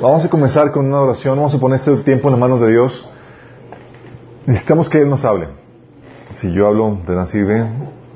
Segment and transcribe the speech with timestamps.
[0.00, 2.70] Vamos a comenzar con una oración, vamos a poner este tiempo en las manos de
[2.70, 3.06] Dios.
[4.46, 5.48] Necesitamos que Él nos hable.
[6.32, 7.66] Si yo hablo de sirve,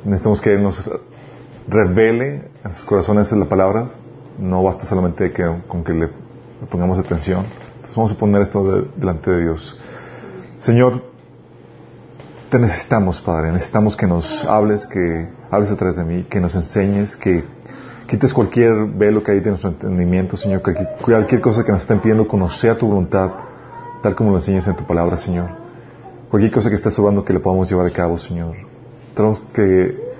[0.05, 0.91] necesitamos que Él nos
[1.69, 3.97] revele en sus corazones las palabras.
[4.39, 6.09] No basta solamente que, con que le,
[6.71, 7.45] pongamos atención.
[7.75, 9.79] Entonces vamos a poner esto delante de Dios.
[10.57, 11.03] Señor,
[12.49, 13.53] te necesitamos, Padre.
[13.53, 17.45] Necesitamos que nos hables, que hables a través de mí, que nos enseñes, que
[18.07, 22.27] quites cualquier velo que hay de nuestro entendimiento, Señor, cualquier cosa que nos esté impidiendo
[22.27, 23.31] conocer tu voluntad,
[24.03, 25.51] tal como lo enseñas en tu palabra, Señor.
[26.31, 28.57] Cualquier cosa que esté estorbando que le podamos llevar a cabo, Señor.
[29.15, 30.13] Tenemos que,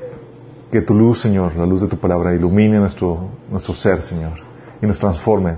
[0.71, 4.33] que tu luz, Señor, la luz de tu palabra, ilumine nuestro, nuestro ser, Señor,
[4.81, 5.57] y nos transforme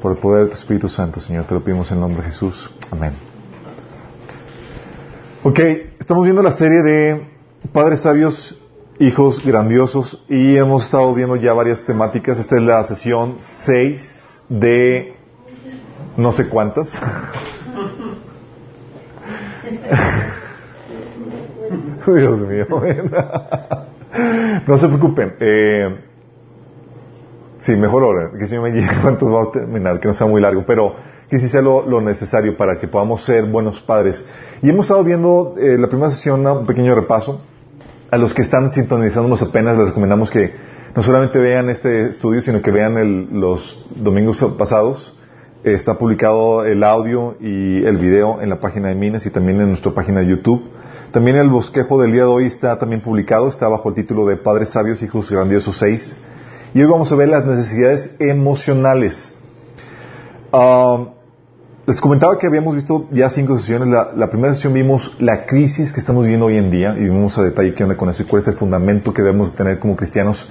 [0.00, 1.44] por el poder de tu Espíritu Santo, Señor.
[1.44, 2.70] Te lo pedimos en el nombre de Jesús.
[2.90, 3.12] Amén.
[5.44, 5.60] Ok,
[5.98, 7.28] estamos viendo la serie de
[7.72, 8.58] Padres Sabios
[9.00, 12.38] hijos grandiosos y hemos estado viendo ya varias temáticas.
[12.38, 15.14] Esta es la sesión 6 de
[16.16, 16.92] no sé cuántas.
[22.06, 22.66] Dios mío.
[24.66, 25.34] no se preocupen.
[25.38, 26.00] Eh,
[27.58, 30.26] sí, mejor ahora, que si no me llegue cuántos va a terminar, que no sea
[30.26, 30.96] muy largo, pero
[31.28, 34.26] que sí sea lo, necesario para que podamos ser buenos padres.
[34.62, 37.42] Y hemos estado viendo eh, la primera sesión, un pequeño repaso
[38.10, 40.52] a los que están sintonizándonos apenas les recomendamos que
[40.94, 45.14] no solamente vean este estudio, sino que vean los domingos pasados.
[45.62, 49.68] Está publicado el audio y el video en la página de Minas y también en
[49.68, 50.70] nuestra página de YouTube.
[51.12, 54.36] También el bosquejo del día de hoy está también publicado, está bajo el título de
[54.36, 56.16] Padres Sabios, Hijos Grandiosos 6.
[56.74, 59.36] Y hoy vamos a ver las necesidades emocionales.
[60.52, 61.08] Ah,
[61.88, 63.88] les comentaba que habíamos visto ya cinco sesiones.
[63.88, 67.42] La, primera sesión vimos la crisis que estamos viviendo hoy en día y vimos a
[67.42, 70.46] detalle qué onda con eso y cuál es el fundamento que debemos tener como cristianos,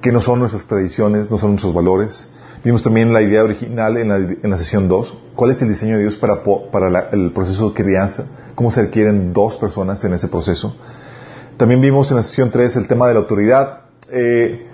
[0.00, 2.28] que no son nuestras tradiciones, no son nuestros valores.
[2.64, 6.00] Vimos también la idea original en la, la sesión 2, cuál es el diseño de
[6.00, 8.24] Dios para, para el proceso de crianza,
[8.56, 10.74] cómo se requieren dos personas en ese proceso.
[11.56, 13.82] También vimos en la sesión 3 el tema de la autoridad.
[14.10, 14.66] Eh,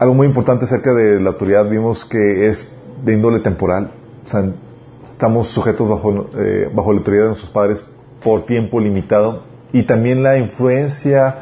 [0.00, 2.66] algo muy importante acerca de la autoridad vimos que es
[3.04, 3.92] de índole temporal.
[4.26, 4.52] O sea,
[5.04, 7.82] estamos sujetos bajo, eh, bajo la autoridad de nuestros padres
[8.22, 9.42] por tiempo limitado
[9.72, 11.36] y también la influencia,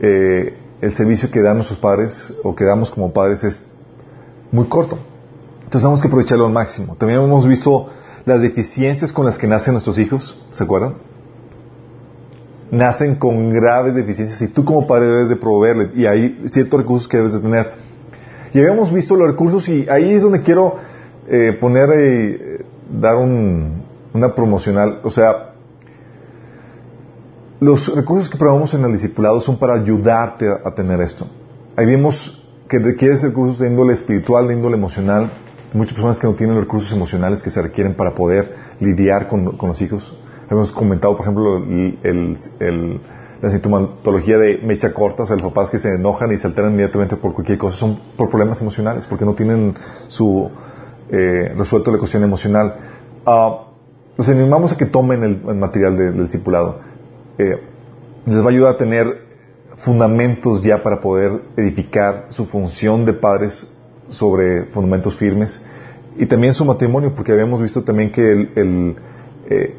[0.00, 3.64] eh, el servicio que dan nuestros padres o que damos como padres es
[4.50, 4.98] muy corto.
[5.58, 6.96] Entonces tenemos que aprovecharlo al máximo.
[6.96, 7.88] También hemos visto
[8.24, 10.94] las deficiencias con las que nacen nuestros hijos, ¿se acuerdan?
[12.70, 17.08] Nacen con graves deficiencias y tú como padre debes de proveerle y hay ciertos recursos
[17.08, 17.72] que debes de tener.
[18.52, 20.76] Y habíamos visto los recursos y ahí es donde quiero
[21.28, 21.90] eh, poner
[22.90, 23.82] dar un,
[24.14, 25.48] una promocional, o sea,
[27.60, 31.26] los recursos que probamos en el discipulado son para ayudarte a, tener esto.
[31.76, 35.30] Ahí vimos que requieres recursos de índole espiritual, de índole emocional.
[35.72, 39.56] muchas personas que no tienen los recursos emocionales que se requieren para poder lidiar con,
[39.60, 40.16] los hijos.
[40.48, 41.58] Hemos comentado, por ejemplo,
[43.42, 46.72] la sintomatología de mecha corta, o sea, los papás que se enojan y se alteran
[46.72, 49.74] inmediatamente por cualquier cosa, son por problemas emocionales, porque no tienen
[50.06, 50.48] su
[51.10, 52.74] eh, resuelto la cuestión emocional.
[54.18, 56.80] Los animamos a que tomen el, material del discipulado.
[57.38, 57.54] Eh,
[58.26, 59.28] les va a ayudar a tener
[59.76, 63.72] fundamentos ya para poder edificar su función de padres
[64.08, 65.64] sobre fundamentos firmes
[66.16, 68.96] y también su matrimonio, porque habíamos visto también que el,
[69.48, 69.76] eh,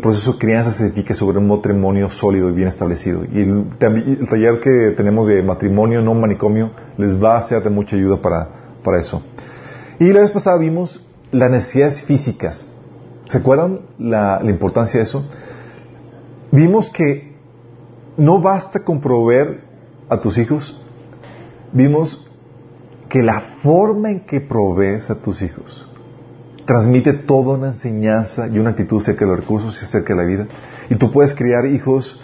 [0.00, 3.22] proceso de crianza se edifique sobre un matrimonio sólido y bien establecido.
[3.30, 7.96] Y el, taller que tenemos de matrimonio, no manicomio, les va a ser de mucha
[7.96, 9.22] ayuda para eso.
[9.98, 12.68] Y la vez pasada vimos las necesidades físicas.
[13.26, 15.24] ¿Se acuerdan la, importancia de eso?
[16.50, 17.34] Vimos que
[18.16, 19.62] no basta con proveer
[20.08, 20.80] a tus hijos.
[21.72, 22.30] Vimos
[23.08, 25.88] que la forma en que provees a tus hijos
[26.66, 30.26] transmite toda una enseñanza y una actitud acerca de los recursos y acerca de la
[30.26, 30.46] vida.
[30.88, 32.20] Y tú puedes criar hijos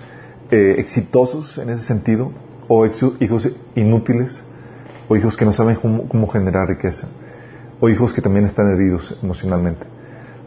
[0.50, 2.32] eh, exitosos en ese sentido,
[2.66, 4.42] o hijos inútiles,
[5.08, 7.08] o hijos que no saben cómo generar riqueza
[7.80, 9.86] o hijos que también están heridos emocionalmente.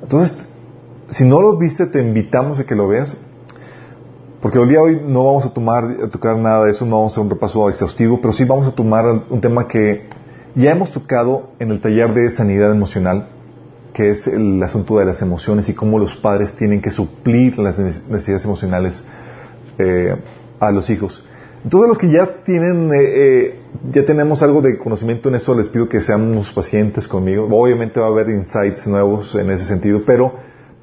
[0.01, 0.37] Entonces,
[1.07, 3.17] si no lo viste, te invitamos a que lo veas,
[4.41, 6.97] porque el día de hoy no vamos a tomar, a tocar nada de eso, no
[6.97, 10.09] vamos a hacer un repaso exhaustivo, pero sí vamos a tomar un tema que
[10.55, 13.29] ya hemos tocado en el taller de sanidad emocional,
[13.93, 17.77] que es el asunto de las emociones y cómo los padres tienen que suplir las
[17.79, 19.03] necesidades emocionales
[19.77, 20.15] eh,
[20.59, 21.23] a los hijos.
[21.63, 25.69] Entonces los que ya tienen, eh, eh, ya tenemos algo de conocimiento en eso, les
[25.69, 27.47] pido que seamos pacientes conmigo.
[27.49, 30.33] Obviamente va a haber insights nuevos en ese sentido, pero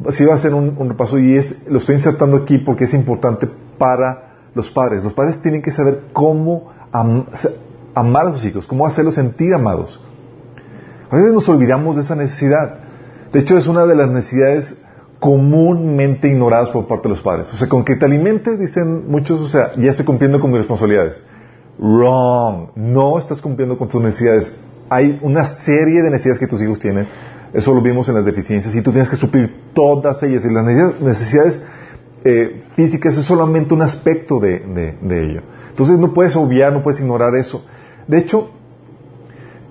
[0.08, 3.46] sí va a ser un, repaso y es, lo estoy insertando aquí porque es importante
[3.76, 5.04] para los padres.
[5.04, 6.72] Los padres tienen que saber cómo
[7.94, 10.02] amar a sus hijos, cómo hacerlos sentir amados.
[11.10, 12.78] A veces nos olvidamos de esa necesidad.
[13.32, 14.80] De hecho, es una de las necesidades
[15.20, 17.52] comúnmente ignoradas por parte de los padres.
[17.52, 20.60] O sea, con que te alimente, dicen muchos, o sea, ya estoy cumpliendo con mis
[20.60, 21.22] responsabilidades.
[21.78, 22.70] Wrong.
[22.74, 24.56] No estás cumpliendo con tus necesidades.
[24.88, 27.06] Hay una serie de necesidades que tus hijos tienen.
[27.52, 28.74] Eso lo vimos en las deficiencias.
[28.74, 30.44] Y tú tienes que suplir todas ellas.
[30.44, 30.64] Y las
[31.00, 31.62] necesidades
[32.24, 34.56] eh, físicas es solamente un aspecto de,
[35.02, 35.42] ello.
[35.68, 37.64] Entonces no puedes obviar, no puedes ignorar eso.
[38.08, 38.50] De hecho,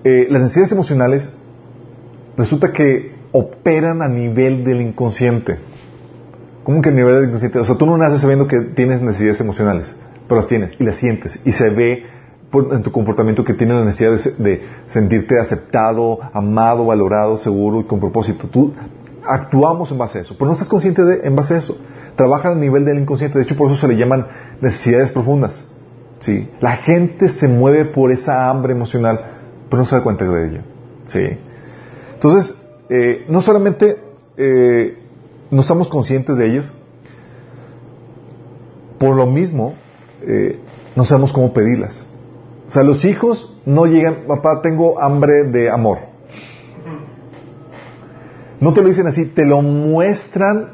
[0.04, 1.32] eh, las necesidades emocionales
[2.36, 5.58] resulta que operan a nivel del inconsciente.
[6.64, 7.58] ¿Cómo que a nivel del inconsciente?
[7.58, 9.96] O sea, tú no naces sabiendo que tienes necesidades emocionales,
[10.28, 12.04] pero las tienes y las sientes y se ve
[12.52, 18.00] en tu comportamiento que tienes la necesidad de, sentirte aceptado, amado, valorado, seguro y con
[18.00, 18.48] propósito.
[18.48, 18.74] Tú
[19.24, 21.78] actuamos en base a eso, pero no estás consciente de, en base a eso.
[22.16, 24.26] Trabajan a nivel del inconsciente, de hecho por eso se le llaman
[24.60, 25.64] necesidades profundas.
[26.18, 26.50] ¿sí?
[26.60, 29.20] La gente se mueve por esa hambre emocional,
[29.68, 30.62] pero no se da cuenta de ello.
[31.04, 31.38] ¿sí?
[32.14, 32.59] Entonces,
[32.92, 33.98] eh, no solamente
[34.36, 34.98] eh,
[35.52, 36.72] no estamos conscientes de ellas,
[38.98, 39.74] por lo mismo
[40.22, 40.58] eh,
[40.96, 42.04] no sabemos cómo pedirlas.
[42.68, 45.98] O sea, los hijos no llegan, papá, tengo hambre de amor.
[48.58, 50.70] No te lo dicen así, te lo muestran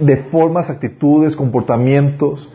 [0.00, 2.50] de formas, actitudes, comportamientos.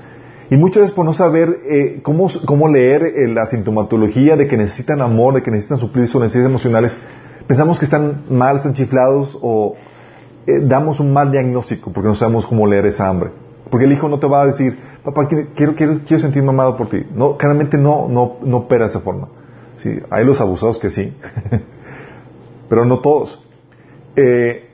[0.49, 5.35] Y muchas veces por no saber cómo, cómo, leer la sintomatología de que necesitan amor,
[5.35, 6.97] de que necesitan suplir sus necesidades emocionales,
[7.47, 9.75] pensamos que están mal, están chiflados o
[10.45, 13.31] eh, damos un mal diagnóstico porque no sabemos cómo leer esa hambre.
[13.69, 16.89] Porque el hijo no te va a decir, papá, quiero, quiero, quiero sentirme amado por
[16.89, 17.05] ti.
[17.15, 19.29] No, claramente no, no, no opera de esa forma.
[20.09, 21.13] Hay los abusados que sí,
[22.69, 23.43] pero no todos.
[24.15, 24.69] Eh,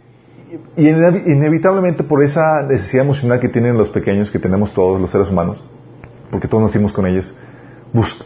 [0.76, 5.30] y inevitablemente por esa necesidad emocional que tienen los pequeños, que tenemos todos los seres
[5.30, 5.64] humanos,
[6.32, 7.34] porque todos nacimos con ellas,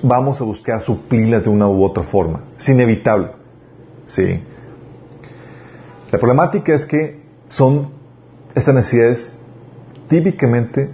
[0.01, 2.41] vamos a buscar suplirlas de una u otra forma.
[2.57, 3.42] Es inevitable.
[4.05, 4.43] Sí.
[6.11, 7.91] La problemática es que son
[8.55, 9.33] estas necesidades
[10.07, 10.91] típicamente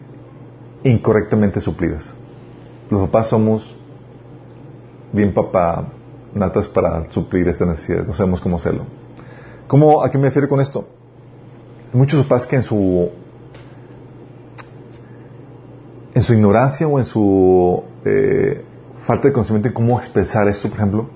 [0.83, 2.13] incorrectamente suplidas.
[2.89, 3.77] Los papás somos
[5.11, 5.89] bien papá
[6.33, 8.85] natas para suplir esta necesidad, no sabemos cómo hacerlo.
[9.67, 10.87] ¿Cómo, ¿A qué me refiero con esto?
[11.93, 13.09] muchos papás que en su
[16.13, 18.63] en su ignorancia o en su eh,
[19.05, 21.09] falta de conocimiento de cómo expresar esto, por ejemplo,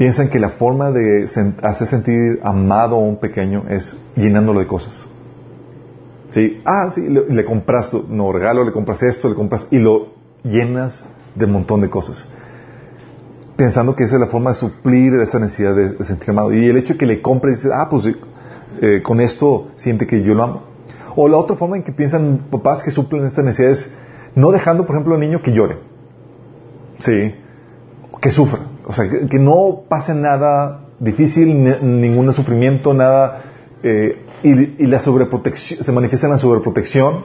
[0.00, 1.28] piensan que la forma de
[1.62, 5.06] hacer sentir amado a un pequeño es llenándolo de cosas.
[6.30, 6.62] ¿Sí?
[6.64, 11.04] Ah, sí, le, compras, no regalo, le compras esto, le compras, y lo llenas
[11.34, 12.26] de un montón de cosas.
[13.56, 16.50] Pensando que esa es la forma de suplir esa necesidad de, sentir amado.
[16.54, 18.10] Y el hecho de que le compres, dices, ah, pues
[18.80, 20.62] eh, con esto siente que yo lo amo.
[21.14, 23.94] O la otra forma en que piensan papás que suplen esta necesidad es
[24.34, 25.76] no dejando, por ejemplo, al niño que llore.
[27.00, 27.34] Sí.
[28.22, 28.69] Que sufra.
[28.90, 33.40] O sea, que, no pase nada difícil, ningún sufrimiento, nada.
[33.84, 37.20] Eh, y, la sobreprotección, se manifiesta en la sobreprotección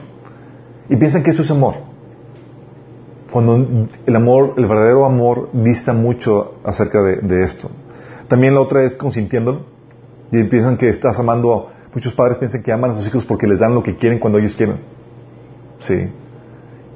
[0.88, 1.74] y piensan que eso es amor.
[3.32, 7.68] Cuando el amor, el verdadero amor, dista mucho acerca de, esto.
[8.28, 9.62] También la otra es consintiéndolo.
[10.30, 11.72] Y piensan que estás amando.
[11.92, 14.38] Muchos padres piensan que aman a sus hijos porque les dan lo que quieren cuando
[14.38, 14.82] ellos quieren.
[15.80, 16.12] Sí.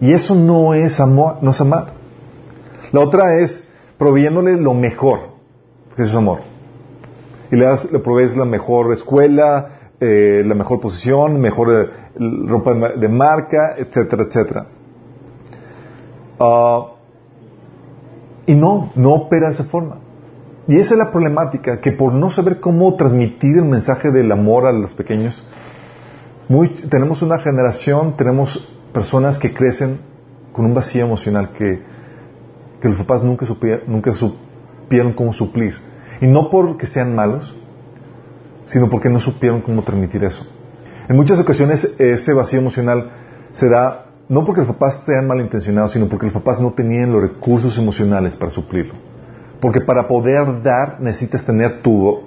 [0.01, 1.95] Y eso no es amor, no es amar.
[2.93, 3.67] La otra es
[4.01, 5.19] proveyéndole lo mejor,
[5.95, 6.39] que es amor.
[7.51, 11.91] Y le, das, le provees la mejor escuela, eh, la mejor posición, mejor eh,
[12.47, 14.67] ropa de, marca, etcétera, etcétera.
[16.41, 16.87] Ah,
[18.47, 19.99] y no, no opera de esa forma.
[20.67, 24.65] Y esa es la problemática, que por no saber cómo transmitir el mensaje del amor
[24.65, 25.45] a los pequeños,
[26.89, 30.01] tenemos una generación, tenemos personas que crecen
[30.55, 32.00] con un vacío emocional que
[32.81, 35.75] que los papás nunca, supieron, nunca supieron cómo suplir.
[36.21, 37.55] Y no porque sean malos,
[38.67, 40.47] sino porque no supieron cómo transmitir eso.
[41.09, 43.11] En muchas ocasiones ese vacío emocional
[43.53, 47.21] se da no porque los papás sean malintencionados, sino porque los papás no tenían los
[47.21, 48.95] recursos emocionales para suplirlo.
[49.61, 52.21] Porque para poder dar necesitas tener tu,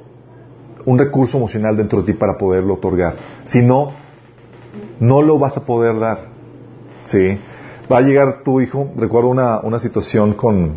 [0.85, 3.15] un recurso emocional dentro de ti para poderlo otorgar.
[3.45, 3.93] Si no,
[4.99, 6.27] no lo vas a poder dar.
[7.05, 7.37] ¿Sí?
[7.91, 10.71] Va a llegar tu hijo, recuerdo una, una situación con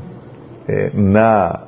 [0.68, 1.66] eh, una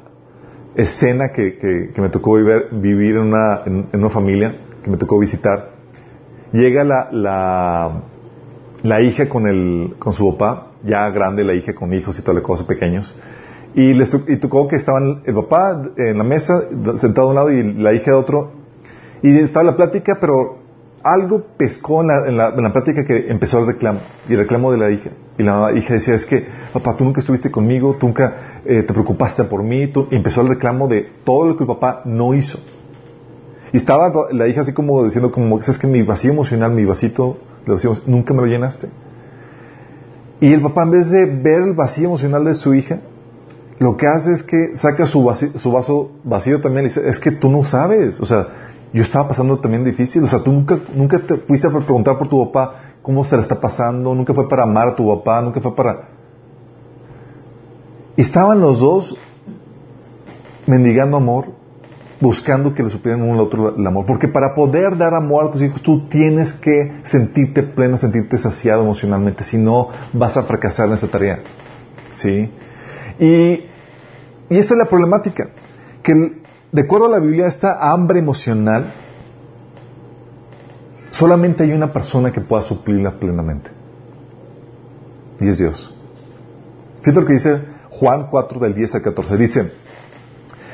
[0.74, 5.18] escena que, que, me tocó vivir, vivir en, una, en, una familia, que me tocó
[5.18, 5.70] visitar.
[6.52, 8.02] Llega la, la,
[8.82, 12.36] la hija con, el, con su papá, ya grande la hija con hijos y todas
[12.36, 13.14] las cosas pequeños,
[13.74, 16.62] y, les, y tocó que estaban el papá en la mesa,
[16.96, 18.52] sentado a un lado, y la hija de otro,
[19.22, 20.67] y estaba la plática, pero
[21.02, 24.38] algo pescó en la, en la, en la plática que empezó el reclamo, y el
[24.38, 25.10] reclamo de la hija.
[25.38, 28.92] Y la hija decía, es que, papá, tú nunca estuviste conmigo, tú nunca eh, te
[28.92, 32.34] preocupaste por mí, tú, y empezó el reclamo de todo lo que el papá no
[32.34, 32.58] hizo.
[33.72, 37.38] Y estaba la hija así como diciendo, como, es que mi vacío emocional, mi vasito,
[37.64, 38.88] de vacío, nunca me lo llenaste.
[40.40, 43.00] Y el papá, en vez de ver el vacío emocional de su hija,
[43.78, 47.30] lo que hace es que saca su, su vaso vacío también y dice, es que
[47.30, 48.48] tú no sabes, o sea,
[48.92, 52.28] yo estaba pasando también difícil, o sea, tú nunca, nunca te fuiste a preguntar por
[52.28, 55.60] tu papá cómo se le está pasando, nunca fue para amar a tu papá, nunca
[55.60, 56.08] fue para...
[58.16, 59.16] Estaban los dos
[60.66, 61.46] mendigando amor,
[62.20, 65.50] buscando que le supieran uno al otro el amor, porque para poder dar amor a
[65.50, 70.88] tus hijos tú tienes que sentirte pleno, sentirte saciado emocionalmente, si no vas a fracasar
[70.88, 71.40] en esa tarea.
[72.10, 72.50] ¿Sí?
[73.20, 73.64] Y,
[74.50, 75.50] y esa es la problemática,
[76.02, 78.92] que de acuerdo a la Biblia, esta hambre emocional,
[81.10, 83.70] solamente hay una persona que pueda suplirla plenamente.
[85.40, 85.94] Y es Dios.
[87.00, 87.60] Fíjate lo que dice
[87.90, 89.36] Juan 4 del 10 al 14.
[89.36, 89.72] Dice,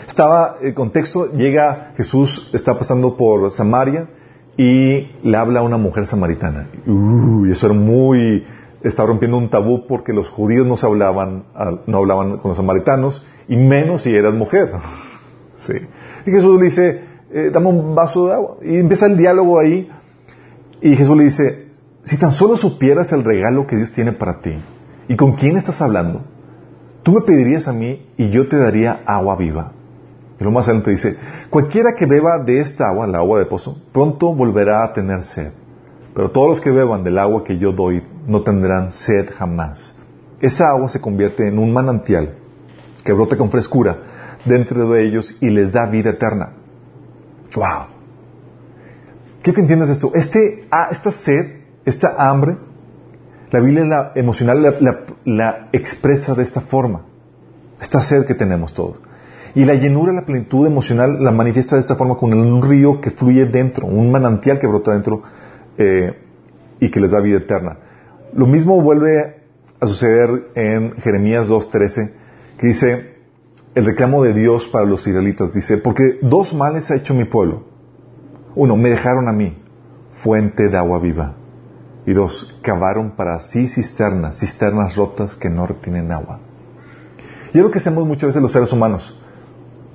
[0.07, 4.09] estaba, el contexto, llega Jesús, está pasando por Samaria
[4.57, 6.69] y le habla a una mujer samaritana.
[6.87, 8.45] y eso era muy,
[8.83, 11.45] está rompiendo un tabú porque los judíos no se hablaban,
[11.87, 14.73] no hablaban con los samaritanos y menos si eras mujer.
[15.73, 17.01] Y Jesús le dice,
[17.33, 18.57] eh, dame un vaso de agua.
[18.63, 19.91] Y empieza el diálogo ahí
[20.81, 21.69] y Jesús le dice,
[22.05, 24.55] si tan solo supieras el regalo que Dios tiene para ti
[25.09, 26.23] y con quién estás hablando,
[27.03, 29.73] tú me pedirías a mí y yo te daría agua viva.
[30.39, 31.17] Y lo más adelante dice,
[31.51, 35.53] cualquiera que beba de esta agua, la agua de pozo, pronto volverá a tener sed.
[36.15, 39.97] Pero todos los que beban del agua que yo doy no tendrán sed jamás.
[40.41, 42.35] Esa agua se convierte en un manantial
[43.03, 43.99] que brota con frescura
[44.45, 46.53] dentro de ellos y les da vida eterna.
[47.55, 47.87] ¡Wow!
[49.43, 50.13] Quiero que entiendas esto.
[50.15, 52.57] Este, ah, esta sed, esta hambre,
[53.51, 57.03] la Biblia emocional la, la, expresa de esta forma.
[57.81, 59.01] Esta sed que tenemos todos.
[59.55, 63.11] Y la llenura, la plenitud emocional la manifiesta de esta forma con un río que
[63.11, 65.23] fluye dentro, un manantial que brota dentro
[65.79, 66.19] eh,
[66.81, 67.77] y que les da vida eterna.
[68.33, 69.43] Lo mismo vuelve
[69.79, 72.11] a suceder en Jeremías 2.13,
[72.59, 73.14] que dice
[73.75, 75.53] el reclamo de Dios para los israelitas.
[75.53, 77.65] Dice, porque dos males ha hecho mi pueblo.
[78.55, 79.59] Uno, me dejaron a mí,
[80.23, 81.35] fuente de agua viva.
[82.07, 86.39] Y dos, cavaron para sí cisternas, cisternas rotas que no retienen agua.
[87.53, 89.19] Y es lo que hacemos muchas veces los seres humanos.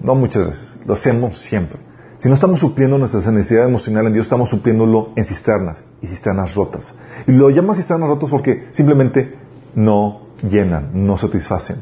[0.02, 1.80] No muchas veces, lo hacemos siempre.
[2.18, 6.54] Si no estamos supliendo nuestra necesidad emocional en Dios, estamos supliéndolo en cisternas y cisternas
[6.56, 6.94] rotas.
[7.28, 9.38] Y lo llaman cisternas rotas porque simplemente
[9.76, 11.78] no llenan, no satisfacen.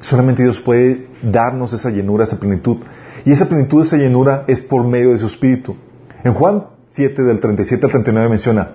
[0.00, 2.78] Solamente Dios puede darnos esa llenura, esa plenitud.
[3.24, 5.76] Y esa plenitud, esa llenura es por medio de su Espíritu.
[6.24, 8.72] En Juan 7, del 37 al 39 menciona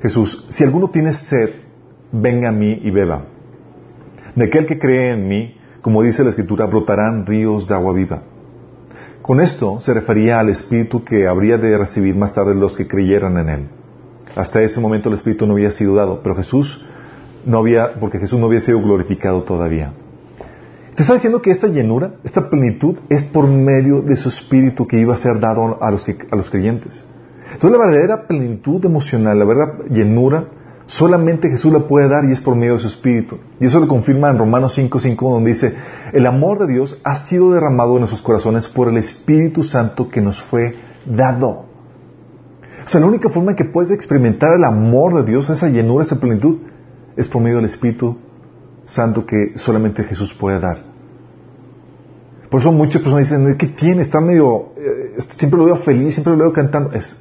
[0.00, 1.50] Jesús, si alguno tiene sed,
[2.12, 3.24] venga a mí y beba.
[4.34, 8.22] De aquel que cree en mí, como dice la Escritura, brotarán ríos de agua viva.
[9.22, 13.36] Con esto se refería al Espíritu que habría de recibir más tarde los que creyeran
[13.38, 13.68] en Él.
[14.36, 16.84] Hasta ese momento el Espíritu no había sido dado, pero Jesús
[17.44, 19.92] no había, porque Jesús no había sido glorificado todavía.
[20.98, 24.98] Te está diciendo que esta llenura, esta plenitud, es por medio de su Espíritu que
[24.98, 27.04] iba a ser dado a los, a los creyentes.
[27.52, 30.48] Entonces la verdadera plenitud emocional, la verdadera llenura,
[30.86, 33.38] Solamente Jesús la puede dar y es por medio de su Espíritu.
[33.60, 35.74] Y eso lo confirma en Romanos 5.5 donde dice,
[36.14, 40.22] el amor de Dios ha sido derramado en nuestros corazones por el Espíritu Santo que
[40.22, 40.74] nos fue
[41.04, 41.66] dado.
[42.84, 46.04] O sea, la única forma en que puedes experimentar el amor de Dios, esa llenura,
[46.04, 46.56] esa plenitud,
[47.16, 48.16] es por medio del Espíritu
[48.86, 50.87] Santo que solamente Jesús puede dar.
[52.50, 54.02] Por eso muchas personas dicen, ¿qué tiene?
[54.02, 56.92] Está medio, eh, siempre lo veo feliz, siempre lo veo cantando.
[56.92, 57.20] Es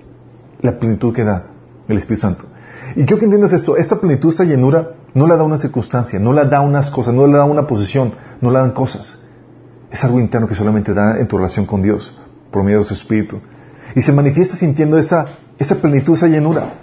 [0.62, 1.48] la plenitud que da
[1.88, 2.46] el Espíritu Santo.
[2.96, 6.32] Y quiero que entiendas esto, esta plenitud, esta llenura, no la da una circunstancia, no
[6.32, 9.20] la da unas cosas, no la da una posición, no la dan cosas.
[9.92, 12.18] Es algo interno que solamente da en tu relación con Dios,
[12.50, 13.40] por medio de su Espíritu.
[13.96, 15.26] Y se manifiesta sintiendo esa,
[15.58, 16.74] esa plenitud, esa llenura.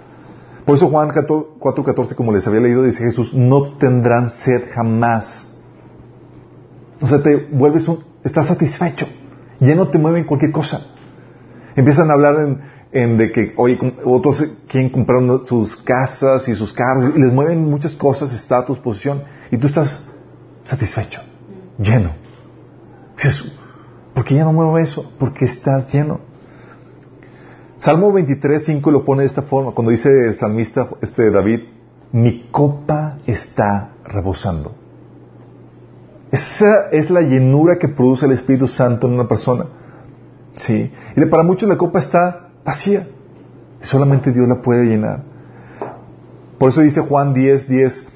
[0.65, 5.51] Por eso Juan 4.14, como les había leído, dice Jesús, no tendrán sed jamás.
[7.01, 9.07] O sea, te vuelves un, estás satisfecho.
[9.61, 10.81] Ya no te mueven cualquier cosa.
[11.75, 12.35] Empiezan a hablar
[12.91, 17.63] en, de que, oye, otros quieren comprar sus casas y sus carros y les mueven
[17.63, 20.05] muchas cosas, estatus, posición, y tú estás
[20.63, 21.21] satisfecho,
[21.77, 22.11] lleno.
[23.15, 23.53] Dices,
[24.13, 25.11] ¿por qué ya no muevo eso?
[25.19, 26.19] Porque estás lleno.
[27.77, 31.59] Salmo 23, 5 lo pone de esta forma, cuando dice el salmista este David,
[32.13, 34.84] mi copa está rebosando.
[36.35, 39.67] Esa es la llenura que produce el Espíritu Santo en una persona.
[40.55, 40.91] Sí.
[41.15, 43.07] Y para muchos la copa está vacía.
[43.79, 45.23] Solamente Dios la puede llenar.
[46.57, 48.07] Por eso dice Juan 10, 10,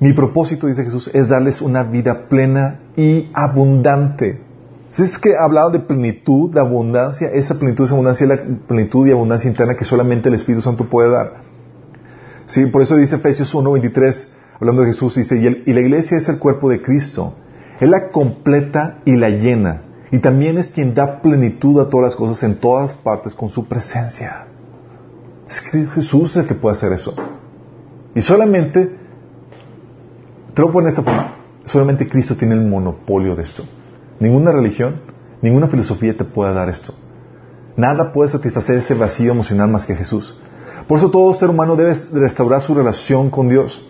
[0.00, 4.42] mi propósito, dice Jesús, es darles una vida plena y abundante.
[4.90, 8.36] Si es que hablado de plenitud, de abundancia, esa plenitud, esa abundancia la
[8.68, 11.40] plenitud y abundancia interna que solamente el Espíritu Santo puede dar.
[12.44, 16.18] Sí, por eso dice Efesios 1, 23, hablando de Jesús, dice, y, y la iglesia
[16.18, 17.34] es el cuerpo de Cristo.
[17.82, 19.82] Él la completa y la llena.
[20.12, 23.64] Y también es quien da plenitud a todas las cosas en todas partes con su
[23.64, 24.46] presencia.
[25.48, 27.12] Es que Jesús es el que puede hacer eso.
[28.14, 28.98] Y solamente,
[30.54, 31.34] te lo pongo de esta forma,
[31.64, 33.64] solamente Cristo tiene el monopolio de esto.
[34.20, 35.00] Ninguna religión,
[35.40, 36.94] ninguna filosofía te puede dar esto.
[37.76, 40.38] Nada puede satisfacer ese vacío emocional más que Jesús.
[40.86, 43.84] Por eso todo ser humano debe restaurar su relación con Dios.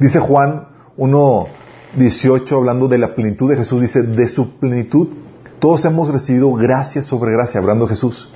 [0.00, 0.66] Dice Juan
[1.96, 5.08] 1.18, hablando de la plenitud de Jesús, dice, de su plenitud
[5.58, 8.30] todos hemos recibido gracia sobre gracia, hablando de Jesús.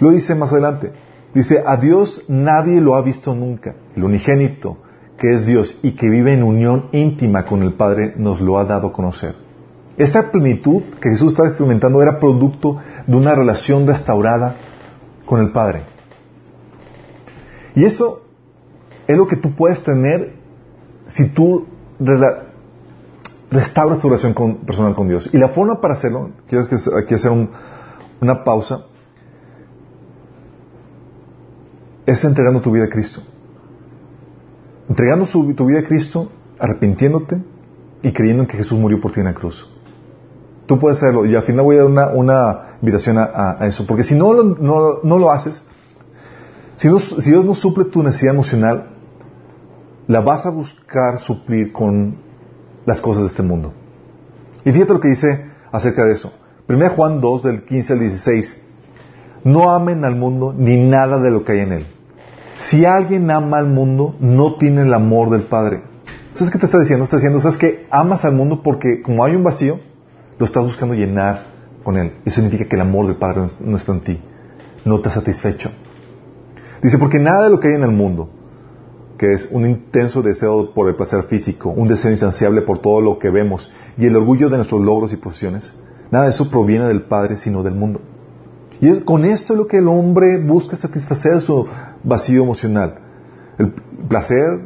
[0.00, 0.92] Lo dice más adelante.
[1.32, 3.74] Dice, a Dios nadie lo ha visto nunca.
[3.96, 4.78] El unigénito,
[5.16, 8.64] que es Dios y que vive en unión íntima con el Padre, nos lo ha
[8.64, 9.34] dado a conocer.
[9.96, 14.56] Esa plenitud que Jesús estaba experimentando era producto de una relación restaurada
[15.24, 15.84] con el Padre.
[17.74, 18.22] Y eso
[19.06, 20.34] es lo que tú puedes tener
[21.06, 21.66] si tú
[23.54, 24.34] restauras tu relación
[24.66, 25.30] personal con Dios.
[25.32, 26.66] Y la forma para hacerlo, quiero
[26.98, 27.30] aquí hacer
[28.20, 28.86] una pausa,
[32.04, 33.22] es entregando tu vida a Cristo.
[34.88, 37.42] Entregando tu vida a Cristo, arrepintiéndote
[38.02, 39.70] y creyendo en que Jesús murió por ti en la cruz.
[40.66, 43.86] Tú puedes hacerlo y al final voy a dar una, invitación a, eso.
[43.86, 44.42] Porque si no lo,
[45.02, 45.64] no, lo haces,
[46.74, 48.90] si, si Dios no suple tu necesidad emocional,
[50.08, 52.23] la vas a buscar suplir con
[52.86, 53.72] las cosas de este mundo.
[54.64, 56.32] Y fíjate lo que dice acerca de eso.
[56.68, 58.62] 1 Juan 2, del 15 al 16.
[59.44, 61.86] No amen al mundo ni nada de lo que hay en él.
[62.58, 65.82] Si alguien ama al mundo, no tiene el amor del Padre.
[66.32, 67.04] ¿Sabes qué te está diciendo?
[67.04, 69.80] Está diciendo, ¿sabes que amas al mundo porque como hay un vacío,
[70.38, 72.14] lo estás buscando llenar con él.
[72.24, 74.20] Eso significa que el amor del Padre no está en ti.
[74.84, 75.70] No te ha satisfecho.
[76.82, 78.28] Dice, porque nada de lo que hay en el mundo,
[79.24, 83.18] que es un intenso deseo por el placer físico, un deseo insaciable por todo lo
[83.18, 85.72] que vemos y el orgullo de nuestros logros y posiciones,
[86.10, 88.02] nada de eso proviene del Padre, sino del mundo.
[88.82, 91.66] Y con esto es lo que el hombre busca satisfacer su
[92.02, 92.96] vacío emocional.
[93.56, 93.72] El
[94.08, 94.60] placer,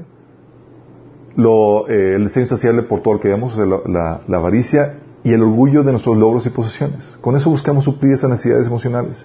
[1.37, 5.93] eh, el deseo insaciable por todo lo que vemos, la, avaricia y el orgullo de
[5.93, 7.17] nuestros logros y posesiones.
[7.21, 9.25] Con eso buscamos suplir esas necesidades emocionales.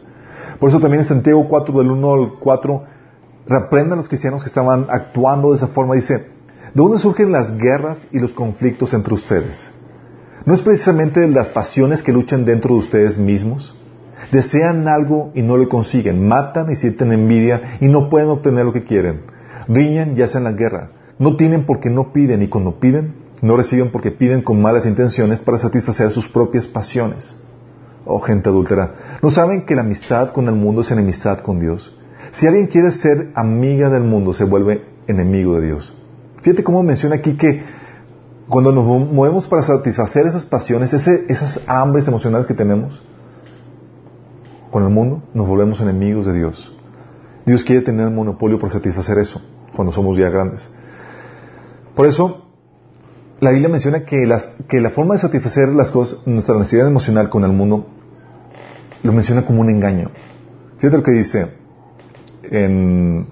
[0.60, 2.84] Por eso también en Santiago 4, del 1 al 4,
[3.48, 5.96] reprendan a los cristianos que estaban actuando de esa forma.
[5.96, 6.26] Dice, ¿de
[6.74, 9.72] dónde surgen las guerras y los conflictos entre ustedes?
[10.46, 13.76] ¿No es precisamente las pasiones que luchan dentro de ustedes mismos?
[14.32, 16.28] Desean algo y no lo consiguen.
[16.28, 19.22] Matan y sienten envidia y no pueden obtener lo que quieren.
[19.68, 20.90] Riñan y hacen la guerra.
[21.20, 25.42] No tienen porque no piden y cuando piden, no reciben porque piden con malas intenciones
[25.42, 27.38] para satisfacer sus propias pasiones.
[28.06, 31.96] Oh gente adúltera, ¿no saben que la amistad con el mundo es enemistad con Dios?
[32.34, 35.94] Si alguien quiere ser amiga del mundo, se vuelve enemigo de Dios.
[36.42, 37.62] Fíjate cómo menciona aquí que
[38.50, 43.04] cuando nos movemos para satisfacer esas pasiones, esas hambres emocionales que tenemos,
[44.72, 46.76] con el mundo, nos volvemos enemigos de Dios.
[47.46, 49.40] Dios quiere tener el monopolio por satisfacer eso,
[49.76, 50.72] cuando somos ya grandes.
[51.96, 52.48] Por eso,
[53.42, 54.28] la Biblia menciona que,
[54.68, 57.86] que la forma de satisfacer las cosas, nuestra necesidad emocional con el mundo,
[59.04, 60.10] lo menciona como un engaño.
[60.78, 61.63] Fíjate lo que dice
[62.52, 63.28] en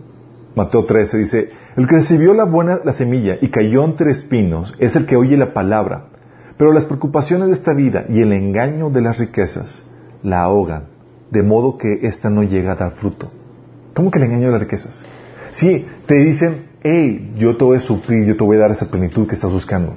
[0.56, 4.95] Mateo 13, dice, el que recibió la buena, la semilla y cayó entre espinos es
[4.95, 6.08] el que oye la palabra,
[6.58, 9.84] pero las preocupaciones de esta vida y el engaño de las riquezas
[10.24, 10.91] la ahogan
[11.32, 13.32] de modo que ésta no llega a dar fruto.
[13.95, 15.02] ¿Cómo que le engaño a las riquezas?
[15.52, 18.89] Sí, te dicen, hey, yo te voy a suplir, yo te voy a dar esa
[18.89, 19.95] plenitud que estás buscando.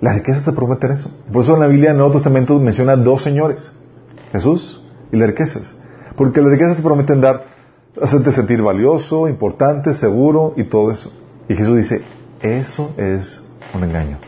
[0.00, 1.10] Las riquezas te prometen eso.
[1.32, 3.72] Por eso en la Biblia, en el Nuevo Testamento, menciona dos señores,
[4.32, 5.74] Jesús y las riquezas.
[6.18, 7.44] Porque las riquezas te prometen dar,
[8.02, 11.12] hacerte sentir valioso, importante, seguro y todo eso.
[11.48, 12.02] Y Jesús dice,
[12.42, 13.40] eso es
[13.72, 14.18] un engaño.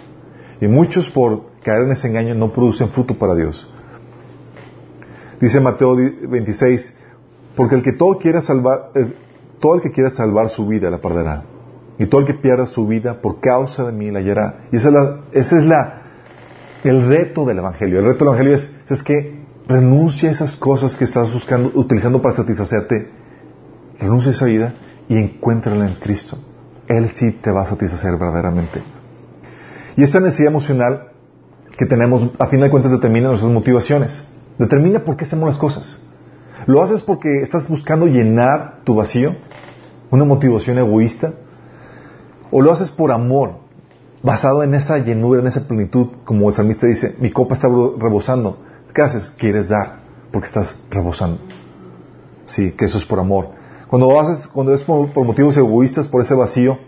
[0.61, 3.69] Y muchos por caer en ese engaño no producen fruto para Dios.
[5.41, 6.95] Dice Mateo 26,
[7.57, 8.91] porque el que todo quiera salvar,
[9.59, 11.43] todo el que quiera salvar su vida la perderá.
[11.99, 14.61] Y todo el que pierda su vida por causa de mí la hallará.
[14.71, 16.03] Y ese es, la, ese es la,
[16.85, 17.99] el reto del Evangelio.
[17.99, 19.40] El reto del Evangelio es, es que
[19.71, 23.09] renuncia a esas cosas que estás buscando, utilizando para satisfacerte.
[23.99, 24.75] Renuncia a esa vida
[25.09, 26.39] y encuéntrala en Cristo.
[26.89, 28.83] Él sí te va a satisfacer verdaderamente.
[29.97, 31.13] Y esta necesidad emocional
[31.77, 34.25] que tenemos, a fin de cuentas, determina nuestras motivaciones.
[34.59, 36.03] Determina por qué hacemos las cosas.
[36.67, 39.35] ¿Lo haces porque estás buscando llenar tu vacío?
[40.11, 41.33] ¿Una motivación egoísta?
[42.51, 43.61] ¿O lo haces por amor,
[44.23, 48.59] basado en esa llenura, en esa plenitud, como el salmista dice, mi copa está rebosando?
[48.95, 49.33] ¿Qué haces?
[49.39, 50.01] Quieres dar,
[50.33, 51.41] porque estás rebosando.
[52.47, 53.51] Sí, que eso es por amor.
[53.89, 56.79] Cuando, haces, cuando es por, motivos egoístas, por ese vacío,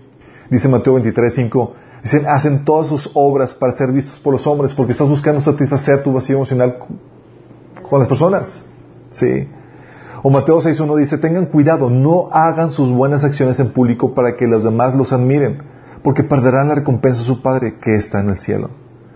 [0.51, 4.75] dice Mateo 23, 5, dicen, hacen todas sus obras para ser vistos por los hombres,
[4.75, 6.79] porque estás buscando satisfacer tu vacío emocional
[7.89, 8.65] con las personas.
[9.11, 9.49] Sí.
[10.23, 14.47] O Mateo 6.1 dice, tengan cuidado, no hagan sus buenas acciones en público para que
[14.47, 15.63] los demás los admiren,
[16.03, 18.71] porque perderán la recompensa de su Padre que está en el cielo.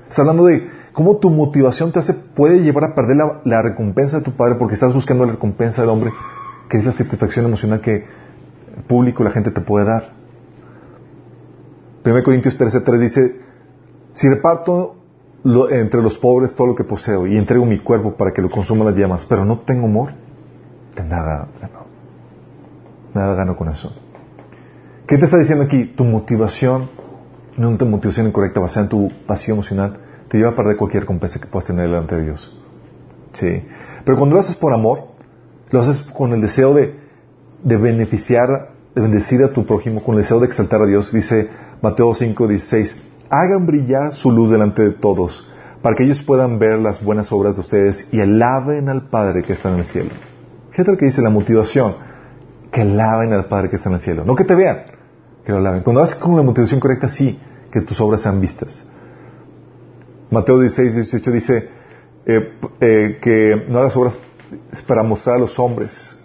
[0.08, 4.24] Está hablando de cómo tu motivación te hace, puede llevar a perder la, recompensa de
[4.24, 6.10] tu Padre porque estás buscando la recompensa del hombre,
[6.70, 7.96] que es la satisfacción emocional que
[8.76, 10.14] el público, la gente te puede dar.
[12.02, 13.40] 1 Corintios 13.3 dice,
[14.14, 14.96] si reparto
[15.68, 18.86] entre los pobres todo lo que poseo y entrego mi cuerpo para que lo consuman
[18.86, 20.12] las llamas, pero no tengo amor,
[20.96, 21.84] de nada gano.
[23.12, 23.92] Nada gano con eso.
[25.06, 25.92] ¿Qué te está diciendo aquí?
[25.94, 26.88] Tu motivación,
[27.58, 31.38] no una motivación incorrecta basada en tu pasión emocional, te lleva a perder cualquier recompensa
[31.40, 32.58] que puedas tener delante de Dios.
[33.32, 33.64] Sí.
[34.04, 35.08] Pero cuando lo haces por amor,
[35.70, 36.98] lo haces con el deseo de,
[37.62, 41.48] de beneficiar, de bendecir a tu prójimo, con el deseo de exaltar a Dios, dice
[41.82, 42.96] Mateo 5, 16,
[43.30, 45.48] hagan brillar su luz delante de todos,
[45.82, 49.52] para que ellos puedan ver las buenas obras de ustedes y alaben al Padre que
[49.52, 50.10] está en el cielo.
[50.70, 51.96] Fíjate lo que dice la motivación,
[52.70, 54.84] que alaben al Padre que está en el cielo, no que te vean,
[55.44, 55.82] que lo alaben.
[55.82, 57.38] Cuando haces con la motivación correcta, sí,
[57.70, 58.84] que tus obras sean vistas.
[60.30, 61.68] Mateo 16, 18 dice
[62.26, 64.18] eh, eh, que no hagas obras
[64.86, 66.18] para mostrar a los hombres,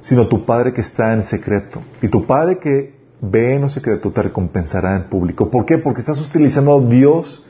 [0.00, 1.80] sino tu Padre que está en secreto.
[2.00, 5.50] Y tu Padre que ve en lo secreto te recompensará en público.
[5.50, 5.78] ¿Por qué?
[5.78, 7.44] Porque estás utilizando a Dios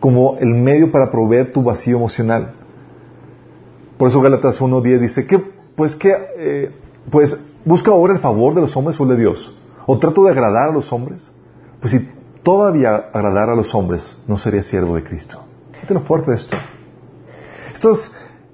[0.00, 2.54] como el medio para proveer tu vacío emocional.
[3.98, 6.72] Por eso Gálatas 1.10 dice que, pues eh,
[7.10, 9.56] pues busca ahora el favor de los hombres o de Dios.
[9.86, 11.30] O trato de agradar a los hombres.
[11.80, 12.08] Pues si
[12.42, 15.44] todavía agradar a los hombres, no sería siervo de Cristo.
[15.72, 16.56] Fíjate lo fuerte de esto.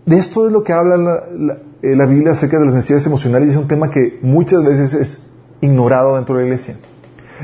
[0.05, 3.49] de esto es lo que habla la, eh, la Biblia acerca de las necesidades emocionales
[3.49, 6.77] y es un tema que muchas veces es ignorado dentro de la iglesia.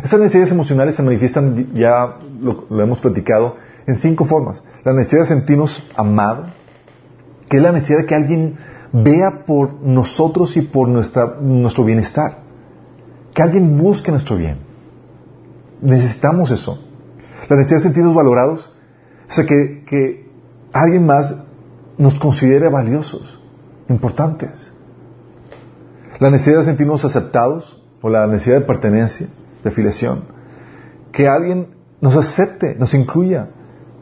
[0.02, 4.64] Estas necesidades emocionales se manifiestan, ya lo, hemos platicado, en cinco formas.
[4.85, 6.48] La necesidad de sentirnos amados,
[7.48, 8.57] que es la necesidad de que alguien
[8.92, 12.38] vea por nosotros y por nuestro bienestar.
[13.35, 14.59] Que alguien busque nuestro bien.
[15.82, 16.78] Necesitamos eso.
[17.48, 18.72] La necesidad de sentirnos valorados,
[19.28, 20.30] o sea, que, que
[20.72, 21.34] alguien más
[21.98, 23.38] nos considere valiosos,
[23.88, 24.72] importantes.
[26.18, 29.28] La necesidad de sentirnos aceptados, o la necesidad de pertenencia,
[29.62, 30.24] de afiliación.
[31.12, 31.68] Que alguien
[32.00, 33.50] nos acepte, nos incluya,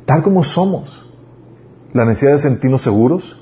[0.06, 1.06] tal como somos.
[1.92, 3.38] La necesidad de sentirnos seguros,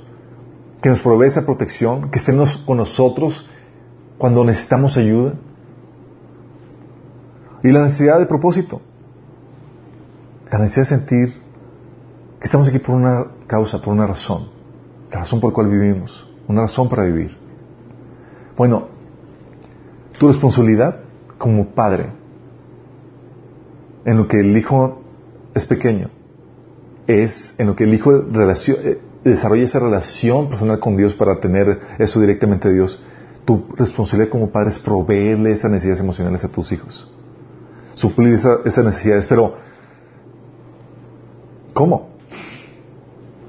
[0.82, 3.48] que nos provee esa protección, que estén con nosotros
[4.16, 5.34] cuando necesitamos ayuda.
[7.62, 8.80] Y la necesidad de propósito.
[10.50, 11.42] La necesidad de sentir
[12.38, 14.48] que estamos aquí por una causa, por una razón.
[15.10, 16.26] La razón por la cual vivimos.
[16.46, 17.36] Una razón para vivir.
[18.56, 18.88] Bueno,
[20.18, 21.00] tu responsabilidad
[21.36, 22.06] como padre
[24.04, 25.02] en lo que el hijo
[25.54, 26.10] es pequeño
[27.08, 31.80] es en lo que el hijo eh, desarrolla esa relación personal con Dios para tener
[31.98, 33.02] eso directamente de Dios.
[33.46, 37.10] Tu responsabilidad como padre es proveerle esas necesidades emocionales a tus hijos.
[37.98, 39.26] Suplir esas necesidades.
[39.26, 39.54] Pero,
[41.74, 42.10] ¿cómo?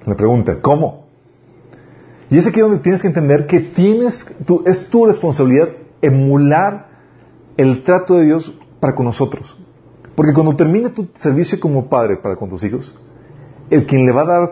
[0.08, 1.06] La pregunta, ¿cómo?
[2.32, 4.26] Y es aquí donde tienes que entender que tienes,
[4.66, 5.70] es tu responsabilidad
[6.02, 6.88] emular
[7.58, 9.56] el trato de Dios para con nosotros.
[10.16, 12.96] Porque cuando termine tu servicio como padre para con tus hijos,
[13.70, 14.50] el quien le va a dar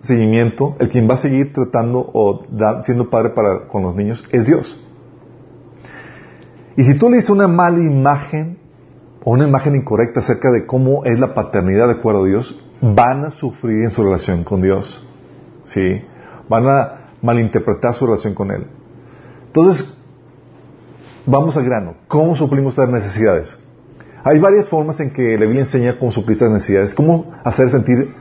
[0.00, 2.44] seguimiento, el quien va a seguir tratando o
[2.82, 4.78] siendo padre para con los niños, es Dios.
[6.76, 8.59] Y si tú le dices una mala imagen
[9.24, 13.30] una imagen incorrecta acerca de cómo es la paternidad de acuerdo a Dios, van a
[13.30, 15.06] sufrir en su relación con Dios.
[15.64, 16.02] ¿Sí?
[16.48, 18.66] Van a malinterpretar su relación con Él.
[19.46, 19.94] Entonces,
[21.26, 21.94] vamos al grano.
[22.08, 23.56] ¿Cómo suplimos estas necesidades?
[24.24, 28.14] Hay varias formas en que la Biblia enseña cómo suplir estas necesidades, cómo hacer sentir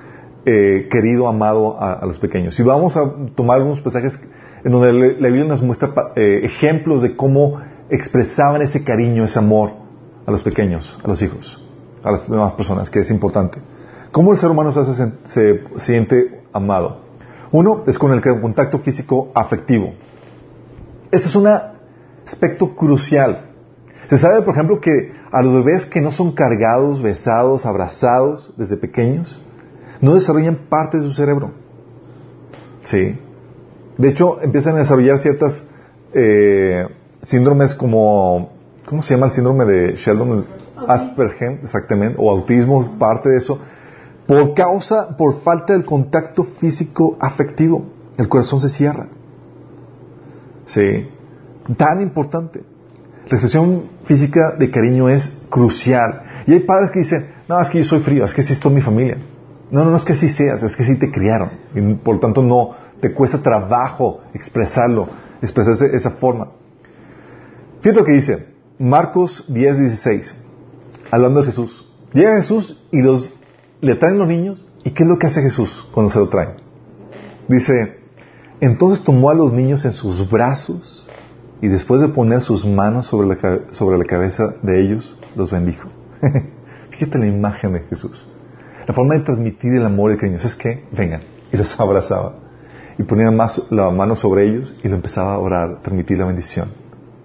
[0.45, 2.59] eh, querido, amado a, los pequeños.
[2.59, 3.03] Y vamos a
[3.35, 4.19] tomar algunos pasajes
[4.63, 9.88] en donde la Biblia nos muestra eh, ejemplos de cómo expresaban ese cariño, ese amor
[10.25, 11.61] a los pequeños, a los hijos,
[12.03, 13.59] a las demás personas, que es importante.
[14.11, 17.01] ¿Cómo el ser humano se, hace, siente amado?
[17.51, 19.93] Uno es con el contacto físico afectivo.
[21.11, 21.73] Esta es una
[22.25, 23.45] aspecto crucial.
[24.09, 28.77] Se sabe, por ejemplo, que a los bebés que no son cargados, besados, abrazados desde
[28.77, 29.39] pequeños,
[30.01, 31.51] no desarrollan parte de su cerebro.
[32.83, 33.19] ¿Sí?
[33.97, 35.63] De hecho, empiezan a desarrollar ciertas
[36.13, 36.87] eh,
[37.21, 38.51] síndromes como,
[38.89, 40.45] ¿cómo se llama el síndrome de Sheldon?
[40.87, 43.59] Asperger, exactamente, o autismo, parte de eso,
[44.25, 47.85] por causa, por falta del contacto físico afectivo.
[48.17, 49.07] El corazón se cierra.
[50.65, 51.07] Sí.
[51.77, 52.63] Tan importante.
[53.25, 56.23] La expresión física de cariño es crucial.
[56.47, 58.73] Y hay padres que dicen, no, es que yo soy frío, es que sí estoy
[58.73, 59.17] mi familia.
[59.71, 61.51] No, no, no es que así seas, es que sí te criaron.
[61.75, 65.07] Y por lo tanto no, te cuesta trabajo expresarlo,
[65.41, 66.49] expresarse de esa forma.
[67.81, 68.48] Fíjate lo que dice,
[68.81, 70.35] Marcos 10, 16,
[71.11, 71.85] hablando de Jesús.
[72.13, 73.29] Llega Jesús y los,
[73.81, 76.51] le traen los niños, ¿y qué es lo que hace Jesús cuando se lo traen?
[77.49, 77.99] Dice,
[78.61, 81.09] entonces tomó a los niños en sus brazos
[81.61, 83.37] y después de poner sus manos sobre la,
[83.71, 85.89] sobre la cabeza de ellos, los bendijo.
[86.91, 88.25] Fíjate la imagen de Jesús.
[88.87, 92.35] La forma de transmitir el amor y el cariño es que vengan y los abrazaba
[92.97, 96.69] y ponía la mano sobre ellos y lo empezaba a orar, transmitir la bendición.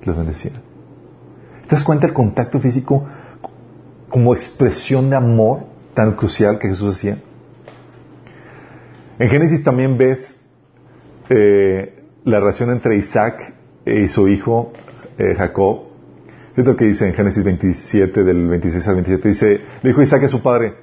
[0.02, 0.73] Los bendecía.
[1.66, 3.06] ¿Te das cuenta el contacto físico
[4.08, 7.18] como expresión de amor tan crucial que Jesús hacía?
[9.18, 10.34] En Génesis también ves
[11.30, 13.54] eh, la relación entre Isaac
[13.86, 14.72] y su hijo
[15.18, 15.84] eh, Jacob.
[16.56, 19.28] Es lo que dice en Génesis 27, del 26 al 27.
[19.28, 20.74] Dice, le dijo Isaac a su padre,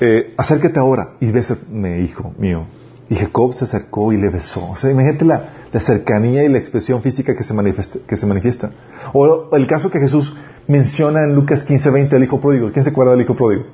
[0.00, 2.66] eh, acércate ahora y bésame, hijo mío.
[3.08, 4.70] Y Jacob se acercó y le besó.
[4.70, 8.70] O sea, imagínate la, cercanía y la expresión física que se, manifiesta.
[9.12, 10.34] O el caso que Jesús
[10.66, 12.72] menciona en Lucas 15, 20 del hijo pródigo.
[12.72, 13.64] ¿Quién se acuerda del hijo pródigo?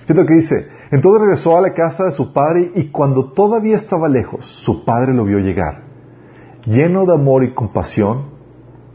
[0.00, 0.66] Fíjate lo que dice.
[0.90, 5.12] Entonces regresó a la casa de su padre y cuando todavía estaba lejos, su padre
[5.12, 5.82] lo vio llegar.
[6.64, 8.30] Lleno de amor y compasión,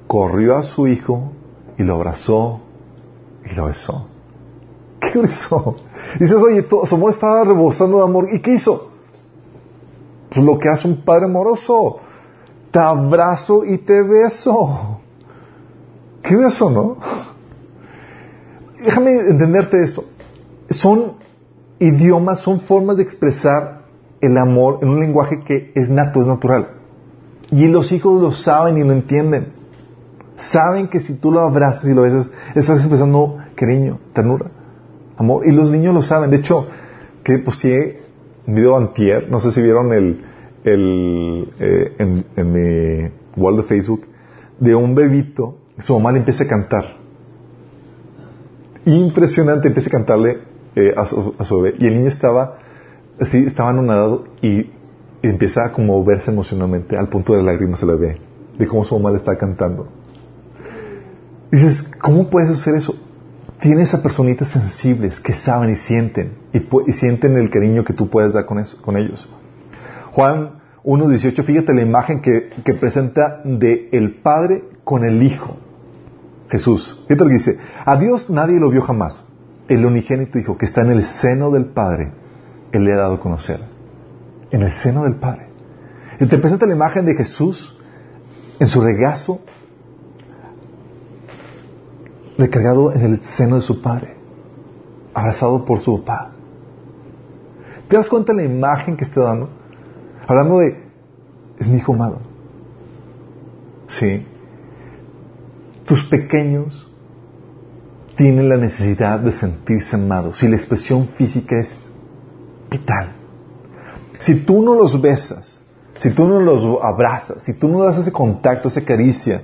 [0.07, 1.31] corrió a su hijo
[1.77, 2.61] y lo abrazó
[3.49, 4.09] y lo besó.
[4.99, 5.77] ¿Qué hizo?
[6.19, 8.27] Dices, oye, su amor estaba rebosando de amor.
[8.31, 8.92] ¿Y qué hizo?
[10.33, 11.97] Pues lo que hace un padre amoroso.
[12.71, 14.99] Te abrazo y te beso.
[16.23, 16.97] ¿Qué beso, no?
[18.83, 20.05] Déjame entenderte esto.
[20.69, 21.13] Son
[21.79, 23.83] idiomas, son formas de expresar
[24.21, 26.69] el amor en un lenguaje que es nato, es natural.
[27.51, 29.53] Y los hijos lo saben y lo entienden.
[30.35, 34.47] Saben que si tú lo abrazas y lo besas, estás expresando cariño, ternura,
[35.17, 35.45] amor.
[35.45, 36.31] Y los niños lo saben.
[36.31, 36.65] De hecho,
[37.23, 37.71] que pues sí,
[38.45, 40.23] un video antier, no sé si vieron el,
[40.63, 44.07] el eh, en, en, mi wall de Facebook,
[44.59, 46.97] de un bebito, su mamá le empieza a cantar.
[48.85, 50.39] Impresionante, empieza a cantarle
[50.75, 51.77] eh, a, su, a, su, bebé.
[51.79, 52.57] Y el niño estaba,
[53.19, 54.69] así, estaba anonadado y,
[55.21, 58.17] empieza a como verse emocionalmente al punto de lágrimas se le ve,
[58.59, 59.87] de cómo su mamá le está cantando.
[61.49, 62.93] Dices, ¿cómo puedes hacer eso?
[63.63, 68.33] Tienes a personitas sensibles que saben y sienten, y, sienten el cariño que tú puedes
[68.33, 68.57] dar con,
[68.97, 69.29] ellos.
[70.11, 75.55] Juan 1.18, fíjate la imagen que, que presenta de el Padre con el Hijo.
[76.49, 76.99] Jesús.
[77.07, 79.23] Fíjate lo que dice, a Dios nadie lo vio jamás.
[79.69, 82.11] El unigénito Hijo que está en el seno del Padre,
[82.73, 83.61] Él le ha dado a conocer.
[84.51, 85.47] En el seno del Padre.
[86.19, 87.73] Y te presenta la imagen de Jesús
[88.59, 89.39] en su regazo,
[92.37, 94.15] recargado en el seno de su Padre,
[95.13, 96.31] abrazado por su papá.
[97.87, 99.49] ¿Te das cuenta de la imagen que está dando?
[100.27, 100.83] Hablando de,
[101.59, 102.19] es mi hijo amado.
[103.87, 104.25] Sí.
[105.85, 106.89] Tus pequeños
[108.15, 110.39] tienen la necesidad de sentirse amados.
[110.39, 111.77] Si la expresión física es
[112.71, 113.13] vital.
[114.19, 115.61] Si tú no los besas,
[115.99, 119.41] si tú no los abrazas, si tú no das ese contacto, esa caricia,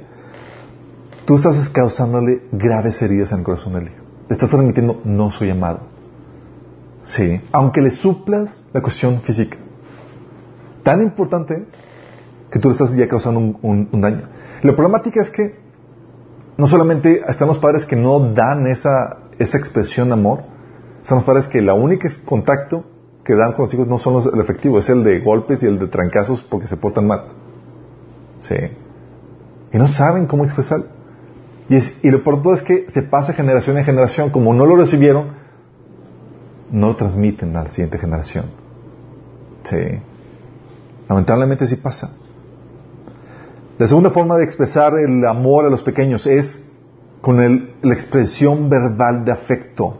[1.30, 4.04] tú estás causándole graves heridas en el corazón del hijo.
[4.28, 5.82] Le estás transmitiendo, no soy amado.
[7.04, 9.56] Sí, aunque le suplas la cuestión física.
[10.82, 11.68] Tan importante
[12.50, 14.24] que tú le estás ya causando un, daño.
[14.63, 15.60] La problemática es que
[16.58, 20.42] no solamente están los padres que no dan esa, esa expresión de amor,
[21.00, 22.86] están los padres que la única contacto
[23.24, 25.78] que dan con los hijos no son el efectivo, es el de golpes y el
[25.78, 27.26] de trancazos porque se portan mal.
[28.39, 28.56] Sí.
[29.72, 30.98] Y no saben cómo expresar.
[31.70, 35.34] Y, lo por todo es que se pasa generación en generación, como no lo recibieron,
[36.72, 38.46] no lo transmiten a la siguiente generación.
[39.64, 40.02] Sí.
[41.08, 42.12] Lamentablemente sí pasa.
[43.78, 46.66] La segunda forma de expresar el amor a los pequeños es
[47.22, 49.98] con la expresión verbal de afecto.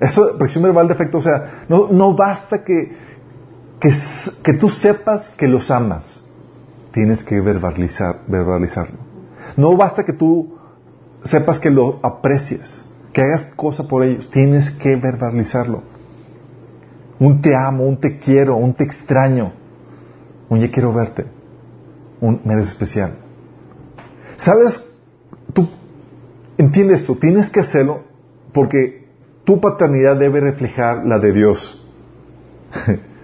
[0.00, 2.96] Eso, expresión verbal de afecto, o sea, no, no basta que,
[3.80, 3.90] que,
[4.42, 6.22] que, tú sepas que los amas,
[6.92, 8.98] tienes que verbalizar, verbalizarlo.
[9.56, 10.55] No basta que tú
[11.22, 15.82] sepas que lo aprecies, que hagas cosa por ellos, tienes que verbalizarlo.
[17.18, 19.52] Un te amo, un te quiero, un te extraño.
[20.48, 21.26] un ya quiero verte,
[22.20, 23.18] un eres especial.
[24.36, 24.84] ¿Sabes?
[25.52, 25.68] Tú
[26.58, 28.04] entiendes esto, tienes que hacerlo
[28.52, 29.08] porque
[29.44, 31.82] tu paternidad debe reflejar la de Dios.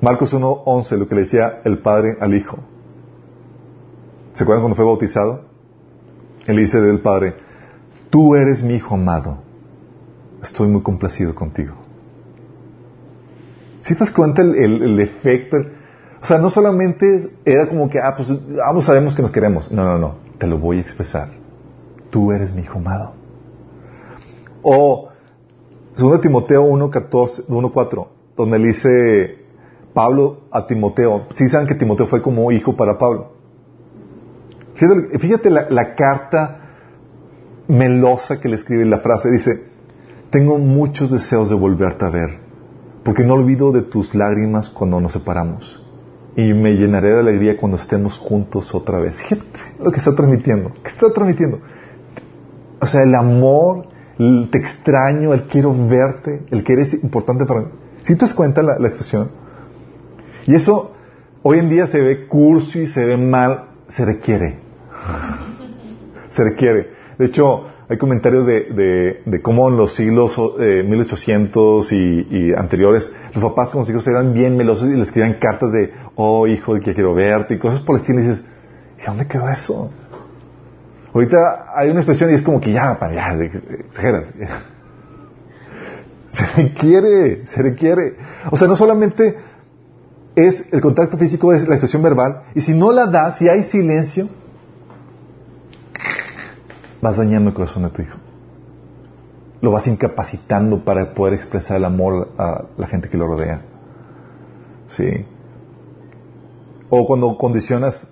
[0.00, 2.58] Marcos 1.11, lo que le decía el padre al hijo.
[4.32, 5.49] ¿Se acuerdan cuando fue bautizado?
[6.50, 7.34] Él dice del padre,
[8.10, 9.38] tú eres mi hijo amado,
[10.42, 11.74] estoy muy complacido contigo.
[13.82, 15.56] Si te das cuenta el, efecto?
[16.20, 18.28] o sea, no solamente era como que, ah, pues
[18.64, 19.70] ambos sabemos que nos queremos.
[19.70, 21.28] No, no, no, te lo voy a expresar.
[22.10, 23.12] Tú eres mi hijo amado.
[24.62, 25.08] O
[25.96, 29.38] 2 Timoteo 1.14, 1.4, donde le dice
[29.94, 31.26] Pablo a Timoteo.
[31.30, 33.39] Sí saben que Timoteo fue como hijo para Pablo.
[35.18, 36.60] Fíjate, la, carta
[37.68, 39.30] melosa que le escribe la frase.
[39.30, 39.50] Dice,
[40.30, 42.38] tengo muchos deseos de volverte a ver,
[43.04, 45.84] porque no olvido de tus lágrimas cuando nos separamos.
[46.34, 49.22] Y me llenaré de alegría cuando estemos juntos otra vez.
[49.22, 49.44] Fíjate
[49.80, 50.72] lo que está transmitiendo.
[50.82, 51.60] ¿Qué está transmitiendo?
[52.80, 53.86] O sea, el amor,
[54.18, 57.66] el te extraño, el quiero verte, el que eres importante para mí.
[58.02, 59.30] ¿Sí te das cuenta la, la expresión?
[60.46, 60.92] Y eso
[61.42, 64.69] hoy en día se ve cursi, se ve mal, se requiere.
[66.30, 66.90] Se requiere.
[67.18, 73.70] De hecho, hay comentarios de, cómo en los siglos eh, 1800 y, anteriores los papás
[73.70, 77.14] con los hijos eran bien melosos y les escribían cartas de, oh hijo, que quiero
[77.14, 78.20] verte y cosas por el estilo.
[78.20, 78.44] Y dices,
[78.96, 79.90] ¿y dónde quedó eso?
[81.12, 83.34] Ahorita hay una expresión y es como que ya, para ya,
[83.88, 84.26] exageras.
[86.28, 88.14] Se requiere, se requiere.
[88.52, 89.34] O sea, no solamente
[90.36, 93.64] es el contacto físico, es la expresión verbal, y si no la das, si hay
[93.64, 94.28] silencio,
[97.00, 98.18] vas dañando el corazón de tu hijo.
[99.60, 103.62] Lo vas incapacitando para poder expresar el amor a la gente que lo rodea.
[104.88, 105.26] Sí.
[106.88, 108.08] O cuando condicionas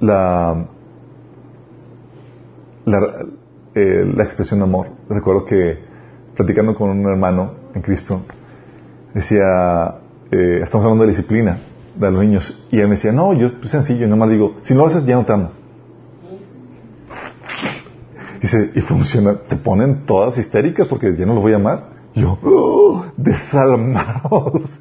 [0.00, 0.66] la,
[2.84, 2.98] la,
[3.74, 4.88] eh, expresión de amor.
[5.08, 5.78] Recuerdo que
[6.36, 8.22] platicando con un hermano en Cristo,
[9.14, 9.96] decía,
[10.30, 11.60] eh, estamos hablando de disciplina
[11.96, 12.66] de los niños.
[12.70, 15.16] Y él me decía, no, yo es sencillo, nomás digo, si no lo haces, ya
[15.16, 15.59] no te amo.
[18.40, 21.90] Dice, y funciona, se ponen todas histéricas porque ya no los voy a amar.
[22.14, 24.78] yo, oh, desalmados.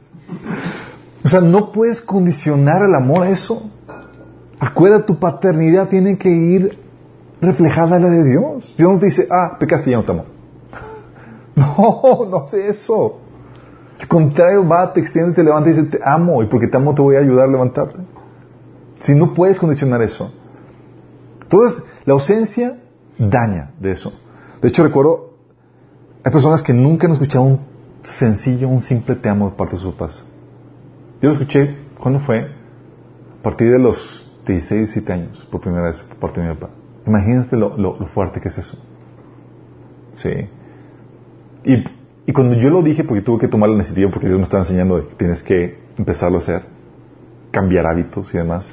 [1.23, 3.69] O sea, no puedes condicionar el amor a eso.
[4.59, 6.79] Acuérdate, tu paternidad tiene que ir
[7.41, 8.73] reflejada en la de Dios.
[8.77, 10.25] Dios no te dice, ah, pecaste y ya no te amo.
[11.55, 13.19] No, no hace eso.
[13.99, 16.95] Al contrario, va, te extiende, te levanta y dice, te amo, y porque te amo
[16.95, 17.97] te voy a ayudar a levantarte.
[19.01, 20.31] Si no puedes condicionar eso.
[21.41, 22.77] Entonces, la ausencia
[23.19, 24.11] daña de eso.
[24.61, 25.35] De hecho, recuerdo,
[26.23, 27.59] hay personas que nunca han escuchado un
[28.01, 30.25] sencillo, un simple te amo de parte de sus papás.
[31.21, 32.39] Yo lo escuché, ¿cuándo fue?
[33.39, 36.73] A partir de los 16, 17 años, por primera vez, por parte de mi papá.
[37.05, 38.77] Imagínate lo, fuerte que es eso.
[40.13, 40.49] Sí.
[41.63, 41.83] Y
[42.29, 44.61] y cuando yo lo dije, porque tuve que tomar la iniciativa, porque Dios me estaba
[44.61, 46.61] enseñando que tienes que empezarlo a hacer,
[47.49, 48.69] cambiar hábitos y demás,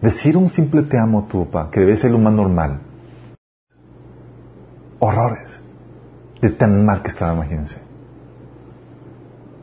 [0.00, 2.78] decir un simple te amo a tu papá, que debe ser lo más normal.
[5.04, 5.60] Horrores.
[6.40, 7.76] De tan mal que estaba, imagínense.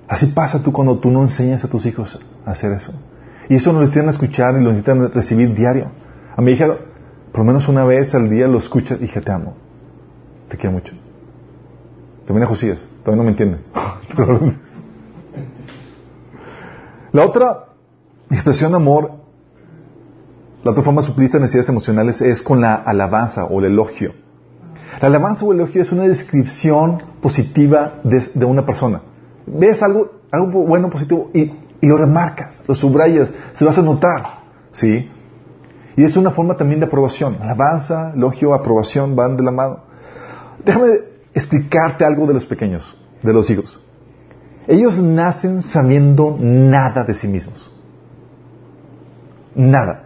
[0.05, 2.91] Así pasa tú cuando tú no enseñas a tus hijos a hacer eso.
[3.47, 5.91] Y eso lo necesitan escuchar y lo necesitan recibir diario.
[6.35, 6.67] A mi hija,
[7.31, 9.55] por lo menos una vez al día lo escucha dije, te amo.
[10.49, 10.93] Te quiero mucho.
[12.25, 12.85] También a Josías.
[13.05, 13.59] Todavía no me entiende.
[17.13, 17.65] la otra
[18.29, 19.13] expresión de amor,
[20.65, 24.27] la otra forma de suplir estas necesidades emocionales es con la alabanza o el elogio.
[25.01, 29.01] La alabanza o el elogio es una descripción positiva de, una persona.
[29.45, 34.39] Ves algo, algo bueno, positivo y, lo remarcas, lo subrayas, se lo hace notar.
[34.71, 35.09] ¿Sí?
[35.95, 37.37] Y es una forma también de aprobación.
[37.41, 39.79] Alabanza, elogio, aprobación van de la mano.
[40.65, 40.87] Déjame
[41.33, 43.81] explicarte algo de los pequeños, de los hijos.
[44.67, 47.73] Ellos nacen sabiendo nada de sí mismos.
[49.55, 50.03] Nada.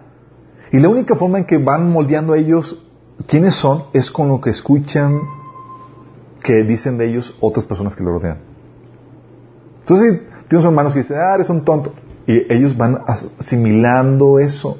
[0.71, 2.79] Y la única forma en que van moldeando a ellos
[3.27, 5.21] quiénes son es con lo que escuchan
[6.41, 8.39] que dicen de ellos otras personas que lo rodean.
[9.81, 11.93] Entonces, tienes hermanos que dicen, ah, eres un tonto.
[12.27, 14.77] Y ellos van asimilando eso.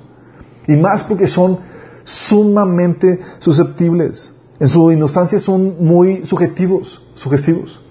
[0.68, 1.60] Y más porque son
[2.04, 7.82] sumamente susceptibles en su inocencia son muy subjetivos, sugestivos.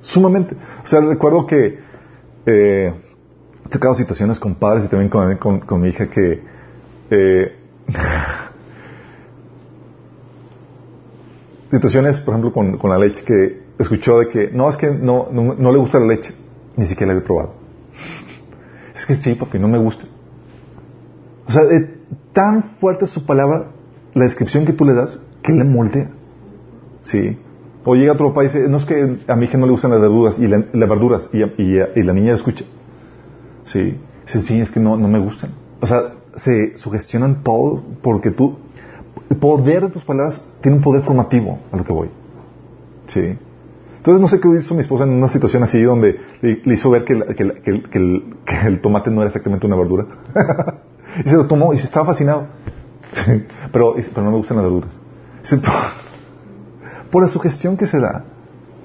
[0.00, 0.56] Sumamente.
[0.82, 1.78] O sea, recuerdo que
[2.46, 2.92] eh,
[3.64, 6.42] he tocado situaciones con padres y también con, mi hija que
[7.10, 7.56] eh,
[11.74, 15.72] situaciones, por ejemplo, con, la leche que escuchó de que no, es que no, no,
[15.72, 16.34] le gusta la leche,
[16.76, 17.54] ni siquiera la había probado.
[18.94, 20.04] Es que sí, papi, no me gusta.
[21.46, 21.84] O sea, es
[22.32, 23.72] tan fuerte su palabra,
[24.14, 26.10] la descripción que tú le das, que le moldea.
[27.02, 27.36] Sí.
[27.84, 29.90] O llega otro papá y dice, no es que a mi hija no le gustan
[29.90, 32.64] las verduras y, las verduras y, y, la niña escucha.
[33.64, 33.98] Sí.
[34.24, 35.50] Dice, sí, es que no, no me gustan.
[35.80, 38.58] O sea, se sugestionan todo porque tú,
[39.30, 42.10] el poder de tus palabras tiene un poder formativo a lo que voy.
[43.06, 43.38] Sí.
[43.96, 47.04] Entonces no sé qué hizo mi esposa en una situación así donde le, hizo ver
[47.04, 50.06] que, el, tomate no era exactamente una verdura.
[51.24, 52.48] y se lo tomó y se estaba fascinado.
[53.72, 55.00] pero, no me gustan las verduras.
[57.10, 58.24] por la sugestión que se da.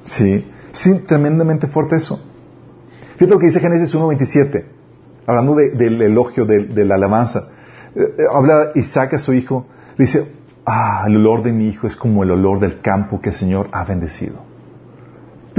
[0.05, 0.45] Sí.
[0.71, 2.19] Sí, tremendamente fuerte eso.
[3.17, 4.65] Fíjate lo que dice Génesis 1.27,
[5.25, 7.49] hablando del elogio, de, la alabanza.
[7.95, 9.65] Eh, eh, habla Isaac a su hijo,
[10.03, 10.33] dice,
[10.65, 13.69] ah, el olor de mi hijo es como el olor del campo que el Señor
[13.71, 14.49] ha bendecido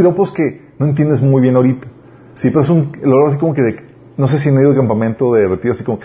[0.00, 1.86] piropos que no entiendes muy bien ahorita.
[2.32, 3.84] Sí, pero es un olor así como que de,
[4.16, 5.98] no sé si en medio de campamento de retiro, así como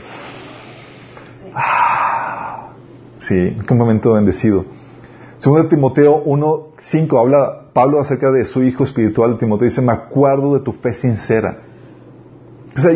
[1.54, 2.72] ah,
[3.18, 4.66] sí, un campamento bendecido.
[5.38, 9.38] Segundo Timoteo 1.5 habla Pablo acerca de su hijo espiritual.
[9.38, 11.58] Timoteo dice, me acuerdo de tu fe sincera.
[12.76, 12.92] O sea,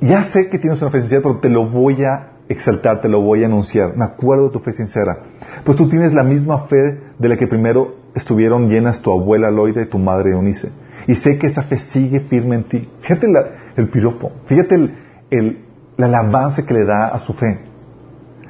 [0.00, 3.22] ya sé que tienes una fe sincera, pero te lo voy a exaltar, te lo
[3.22, 3.96] voy a anunciar.
[3.96, 5.20] Me acuerdo de tu fe sincera.
[5.64, 9.82] Pues tú tienes la misma fe de la que primero estuvieron llenas tu abuela Loida
[9.82, 10.70] y tu madre Eunice.
[11.06, 12.88] Y sé que esa fe sigue firme en ti.
[13.00, 13.28] Fíjate
[13.76, 14.94] el piropo, fíjate el,
[15.30, 15.64] el,
[15.98, 17.60] alabanza que le da a su fe.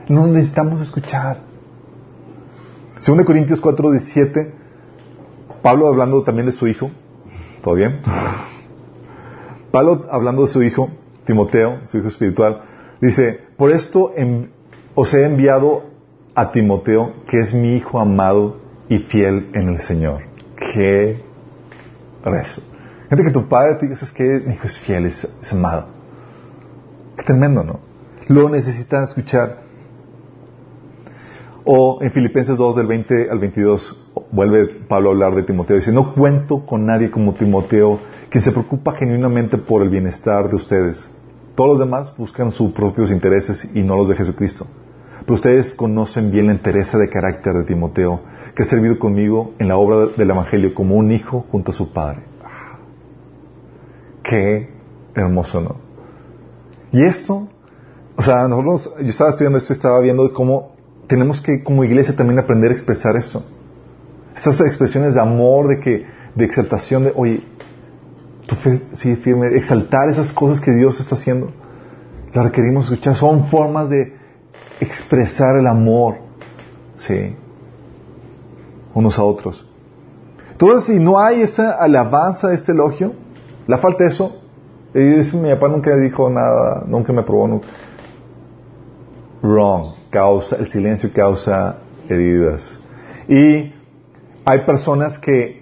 [0.09, 1.43] No necesitamos escuchar.
[3.01, 4.55] Según Corintios 4, 17,
[5.63, 6.91] Pablo hablando también de su hijo,
[7.63, 8.01] ¿todo bien?
[9.71, 10.91] Pablo hablando de su hijo,
[11.25, 12.63] Timoteo, su hijo espiritual,
[13.01, 14.15] dice, por esto
[14.95, 15.83] os he enviado
[16.35, 18.57] a Timoteo, que es mi hijo amado
[18.89, 20.23] y fiel en el Señor.
[20.57, 21.21] Qué
[22.25, 22.63] rezo.
[23.11, 25.89] Gente que tu padre te dice que mi hijo es fiel, es, amado.
[27.19, 27.81] Qué tremendo, ¿no?
[28.29, 29.59] Lo necesita escuchar.
[31.63, 35.77] O en Filipenses 2 del 20 al 22 vuelve Pablo a hablar de Timoteo.
[35.77, 38.01] Dice, no cuento con nadie como Timoteo,
[38.31, 41.11] quien se preocupa genuinamente por el bienestar de ustedes.
[41.55, 44.67] Todos los demás buscan sus propios intereses y no los de Jesucristo.
[45.21, 48.21] Pero ustedes conocen bien la entereza de carácter de Timoteo,
[48.55, 51.93] que ha servido conmigo en la obra del Evangelio como un hijo junto a su
[51.93, 52.23] padre.
[54.23, 54.71] Qué
[55.15, 55.77] hermoso, ¿no?
[56.93, 57.49] Y esto,
[58.17, 60.75] o sea, nosotros, yo estaba estudiando esto y estaba viendo cómo
[61.07, 63.43] tenemos que como iglesia también aprender a expresar esto.
[64.35, 67.43] Estas expresiones de amor, de que, de exaltación, de, oye,
[68.57, 71.51] fe sigue firme, exaltar esas cosas que Dios está haciendo.
[72.33, 74.17] Las requerimos escuchar, son formas de
[74.81, 76.17] expresar el amor,
[76.95, 77.37] sí,
[78.95, 79.67] unos a otros.
[80.53, 83.15] Entonces, si no hay esta alabanza, este elogio,
[83.67, 84.41] la falta de eso,
[84.95, 87.69] mi papá nunca dijo nada, nunca me probó, nunca.
[89.43, 91.79] Wrong, causa, el silencio causa
[92.09, 92.79] heridas.
[93.29, 93.73] Y
[94.45, 95.60] hay personas que,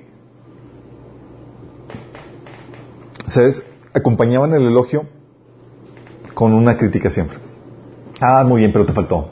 [3.28, 3.64] ¿sabes?
[3.94, 5.06] Acompañaban el elogio
[6.34, 7.38] con una crítica siempre.
[8.20, 9.30] Ah, muy bien, pero te faltó.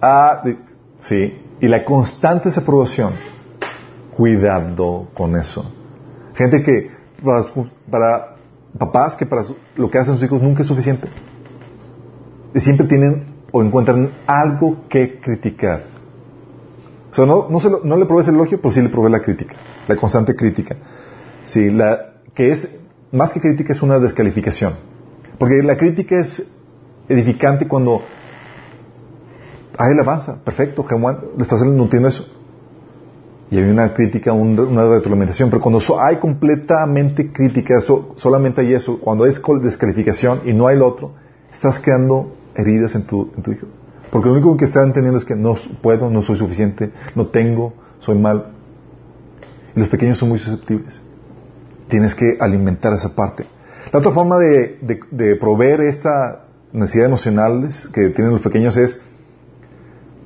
[0.00, 0.42] Ah,
[1.00, 1.40] sí.
[1.60, 3.12] Y la constante desaprobación.
[4.16, 5.64] Cuidado con eso.
[6.34, 6.90] Gente que,
[7.90, 8.36] para,
[8.78, 9.42] papás que para
[9.76, 11.08] lo que hacen sus hijos nunca es suficiente.
[12.54, 15.84] Y siempre tienen o encuentran algo que criticar.
[17.10, 17.48] O sea, no,
[17.84, 19.54] no, le provee el elogio, pero sí le provee la crítica,
[19.86, 20.76] la constante crítica.
[21.46, 22.68] Sí, la, que es,
[23.14, 24.74] más que crítica, es una descalificación.
[25.38, 26.46] Porque la crítica es
[27.08, 28.02] edificante cuando
[29.76, 32.26] hay alabanza, perfecto, Juan, le estás nutriendo eso.
[33.50, 38.98] Y hay una crítica, una retroalimentación, pero cuando hay completamente crítica, eso, solamente hay eso,
[38.98, 41.12] cuando es descalificación y no hay el otro,
[41.52, 43.66] estás creando heridas en tu, en tu hijo.
[44.10, 47.74] Porque lo único que está entendiendo es que no puedo, no soy suficiente, no tengo,
[48.00, 48.52] soy mal.
[49.74, 51.02] Y los pequeños son muy susceptibles.
[51.88, 53.46] Tienes que alimentar esa parte.
[53.92, 59.00] La otra forma de, proveer esta necesidades emocionales que tienen los pequeños es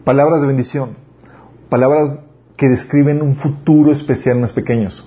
[0.04, 0.96] palabras de bendición,
[1.68, 2.20] palabras
[2.56, 5.06] que describen un futuro especial en los pequeños.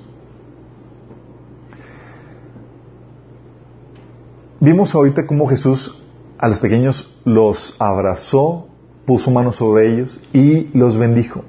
[4.60, 6.00] Vimos ahorita cómo Jesús
[6.38, 8.68] a los pequeños los abrazó,
[9.06, 11.44] puso manos sobre ellos y los bendijo.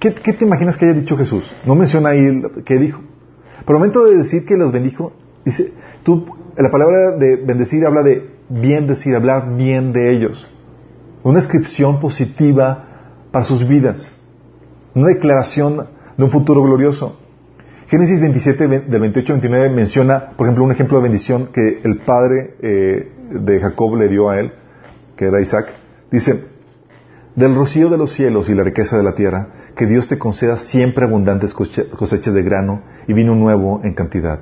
[0.00, 1.48] ¿Qué, te imaginas que haya dicho Jesús?
[1.64, 2.20] No menciona ahí
[2.64, 3.02] qué dijo.
[3.70, 5.12] Pero al momento de decir que los bendijo,
[5.44, 5.72] dice,
[6.56, 10.50] la palabra de bendecir habla de bien decir, hablar bien de ellos.
[11.22, 12.88] Una descripción positiva
[13.30, 14.12] para sus vidas.
[14.92, 17.20] Una declaración de un futuro glorioso.
[17.86, 21.98] Génesis 27, del 28 al 29 menciona, por ejemplo, un ejemplo de bendición que el
[21.98, 24.52] padre eh, de Jacob le dio a él,
[25.14, 25.68] que era Isaac.
[26.10, 26.44] Dice,
[27.34, 30.56] del rocío de los cielos y la riqueza de la tierra, que Dios te conceda
[30.56, 34.40] siempre abundantes cosechas de grano y vino nuevo en cantidad.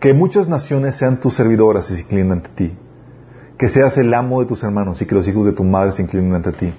[0.00, 2.76] Que muchas naciones sean tus servidoras y se inclinen ante ti.
[3.56, 6.02] Que seas el amo de tus hermanos y que los hijos de tu madre se
[6.02, 6.72] inclinen ante ti.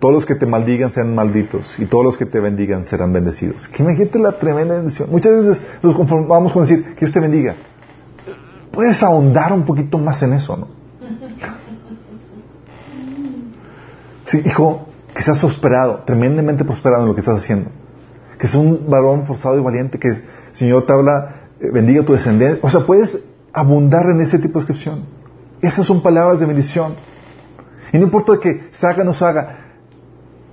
[0.00, 3.68] Todos los que te maldigan sean malditos y todos los que te bendigan serán bendecidos.
[3.68, 5.10] Que imagínate la tremenda bendición.
[5.10, 7.54] Muchas veces nos conformamos con decir que Dios te bendiga.
[8.72, 10.68] Puedes ahondar un poquito más en eso, ¿no?
[14.30, 17.68] Sí, hijo, que seas prosperado, tremendamente prosperado en lo que estás haciendo.
[18.38, 20.22] Que seas un varón forzado y valiente, que el
[20.52, 22.60] Señor te habla, eh, bendiga tu descendencia.
[22.62, 23.18] O sea, puedes
[23.52, 25.04] abundar en ese tipo de descripción.
[25.60, 26.94] Esas son palabras de bendición.
[27.92, 29.58] Y no importa que se haga o no se haga,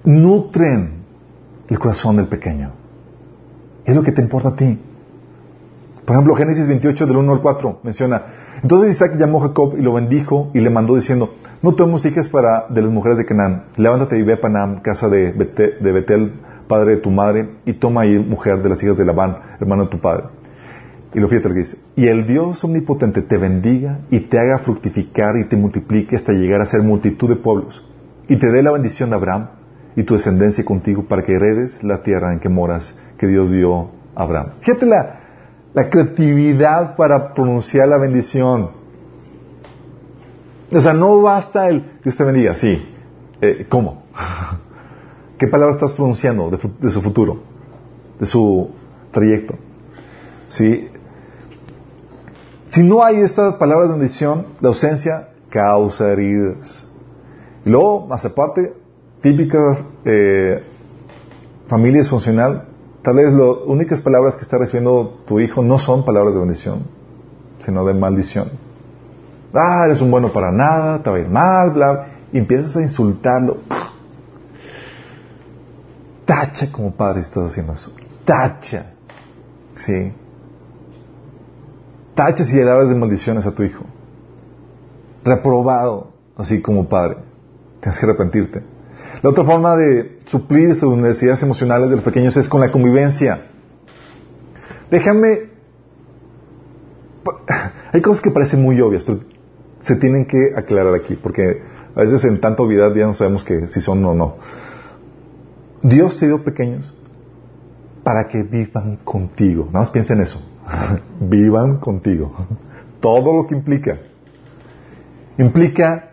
[0.05, 1.03] nutren
[1.69, 2.71] el corazón del pequeño.
[3.85, 4.79] Es lo que te importa a ti.
[6.07, 8.21] Por ejemplo, Génesis 28 del 1 al 4 menciona,
[8.63, 12.29] entonces Isaac llamó a Jacob y lo bendijo y le mandó diciendo, no tomemos hijas
[12.29, 16.31] para, de las mujeres de Canaán, levántate y ve a Panam, casa de, de Betel,
[16.69, 19.89] padre de tu madre, y toma ahí mujer de las hijas de Labán, hermano de
[19.89, 20.27] tu padre.
[21.13, 24.59] Y lo fíjate lo que dice, y el Dios omnipotente te bendiga y te haga
[24.59, 27.85] fructificar y te multiplique hasta llegar a ser multitud de pueblos,
[28.29, 29.49] y te dé la bendición de Abraham
[29.97, 33.89] y tu descendencia contigo para que heredes la tierra en que moras que Dios dio
[34.15, 34.51] a Abraham.
[34.61, 35.16] Fíjate la,
[35.77, 38.71] la creatividad para pronunciar la bendición.
[40.73, 42.83] O sea, no basta el Dios te bendiga, sí.
[43.39, 44.01] Eh, ¿Cómo?
[45.37, 47.43] ¿Qué palabra estás pronunciando de, su futuro?
[48.19, 48.71] De su
[49.11, 49.53] trayecto.
[50.47, 50.89] ¿Sí?
[52.69, 56.87] Si no hay estas palabras de bendición, la ausencia causa heridas.
[57.63, 58.73] Y luego, más aparte,
[59.21, 59.59] típica
[60.05, 60.63] eh,
[61.67, 62.66] familia disfuncional,
[63.07, 66.87] Tal vez las únicas palabras que está recibiendo tu hijo no son palabras de bendición,
[67.57, 68.49] sino de maldición.
[69.53, 72.81] Ah, eres un bueno para nada, te va a ir mal, bla, y empiezas a
[72.81, 73.59] insultarlo.
[76.25, 77.93] Tacha como padre estás haciendo eso.
[78.25, 78.91] Tacha.
[79.77, 80.11] ¿Sí?
[82.13, 83.85] Tacha si le de maldiciones a tu hijo.
[85.23, 87.19] Reprobado, así como padre.
[87.79, 88.76] Tienes que arrepentirte.
[89.21, 93.47] La otra forma de suplir sus necesidades emocionales de los pequeños es con la convivencia.
[94.91, 95.49] Déjame...
[97.93, 99.19] Hay cosas que parecen muy obvias, pero
[99.81, 101.61] se tienen que aclarar aquí, porque
[101.95, 104.35] a veces en tanta obviedad ya no sabemos que si son o no.
[105.81, 106.93] Dios te dio pequeños
[108.03, 109.65] para que vivan contigo.
[109.65, 110.41] Nada más piensa en eso.
[111.19, 112.33] vivan contigo.
[112.99, 113.97] Todo lo que implica.
[115.37, 116.11] Implica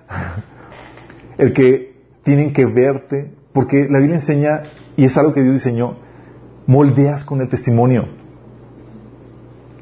[1.38, 1.93] el que
[2.24, 4.62] tienen que verte, porque la Biblia enseña,
[4.96, 5.96] y es algo que Dios diseñó,
[6.66, 8.08] moldeas con el testimonio.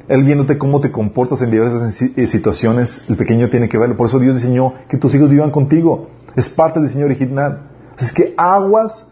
[0.08, 3.96] Él viéndote cómo te comportas en diversas eh, situaciones, el pequeño tiene que verlo.
[3.96, 6.10] Por eso Dios diseñó que tus hijos vivan contigo.
[6.36, 7.70] Es parte del diseño original.
[7.96, 9.06] Así es que aguas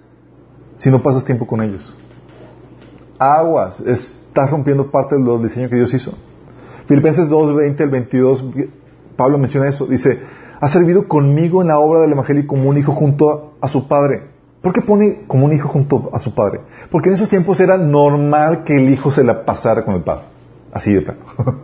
[0.76, 1.96] si no pasas tiempo con ellos.
[3.18, 3.80] Aguas.
[3.80, 6.12] Estás rompiendo parte del diseño que Dios hizo.
[6.86, 8.44] Filipenses 2, 20 al 22,
[9.16, 9.86] Pablo menciona eso.
[9.86, 10.20] Dice,
[10.60, 14.24] ha servido conmigo en la obra del Evangelio como un hijo junto a, su padre.
[14.60, 16.60] ¿Por qué pone como un hijo junto a su padre?
[16.90, 20.24] Porque en esos tiempos era normal que el hijo se la pasara con el padre.
[20.72, 21.20] Así de plano.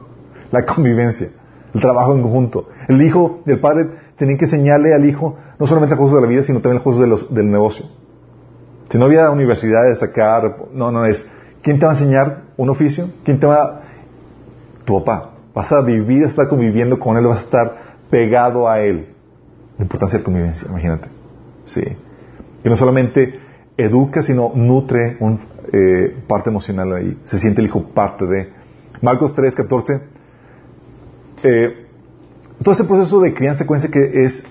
[0.50, 1.28] la convivencia,
[1.74, 2.68] el trabajo en conjunto.
[2.88, 6.28] El hijo del padre tenía que enseñarle al hijo no solamente las cosas de la
[6.28, 7.84] vida, sino también las cosas del negocio.
[8.88, 11.26] Si no había universidad de sacar, no, no es.
[11.60, 13.10] ¿Quién te va a enseñar un oficio?
[13.24, 13.82] ¿Quién te va?
[14.84, 15.32] Tu papá.
[15.54, 19.14] Vas a vivir, estar conviviendo con él, vas a estar pegado a Él.
[19.78, 21.08] La importancia de la convivencia, imagínate.
[21.66, 21.82] Sí.
[22.62, 23.40] Que no solamente
[23.76, 25.38] educa, sino nutre un,
[25.72, 27.18] eh, parte emocional ahí.
[27.24, 28.52] Se siente el hijo parte de.
[29.02, 30.00] Marcos 3, 14.
[31.42, 31.86] Eh,
[32.62, 34.42] todo ese proceso de crianza secuencia que es,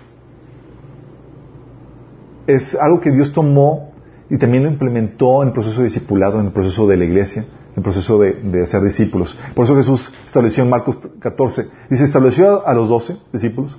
[2.47, 3.91] es algo que Dios tomó
[4.29, 7.45] y también lo implementó en el proceso de discipulado, en el proceso de la iglesia,
[7.75, 9.37] el proceso de, de ser discípulos.
[9.53, 13.77] Por eso Jesús estableció en Marcos 14, dice, estableció a, los doce discípulos,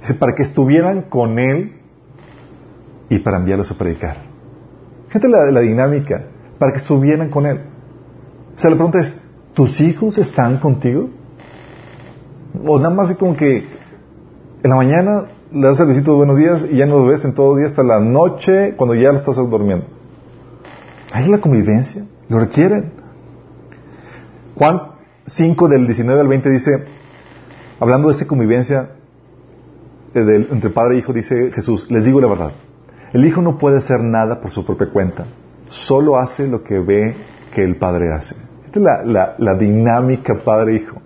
[0.00, 1.80] dice, para que estuvieran con Él
[3.08, 4.16] y para enviarlos a predicar.
[5.08, 6.26] Fíjate la, la dinámica,
[6.58, 7.60] para que estuvieran con Él.
[8.56, 9.16] O sea, la pregunta es,
[9.54, 11.08] ¿tus hijos están contigo?
[12.66, 13.58] O nada más como que
[14.62, 17.24] en la mañana le das el visito de buenos días y ya no lo ves
[17.24, 19.86] en todo el día hasta la noche cuando ya lo estás durmiendo.
[21.12, 22.97] Ahí la convivencia, lo requieren.
[24.58, 24.82] Juan
[25.24, 26.84] 5 del 19 al 20 dice,
[27.78, 28.90] hablando de esta convivencia
[30.14, 32.52] eh, entre padre e hijo, dice Jesús, les digo la verdad,
[33.12, 35.26] el hijo no puede hacer nada por su propia cuenta,
[35.68, 37.14] solo hace lo que ve
[37.54, 38.34] que el padre hace.
[38.66, 41.00] Esta es la, la, dinámica padre-hijo.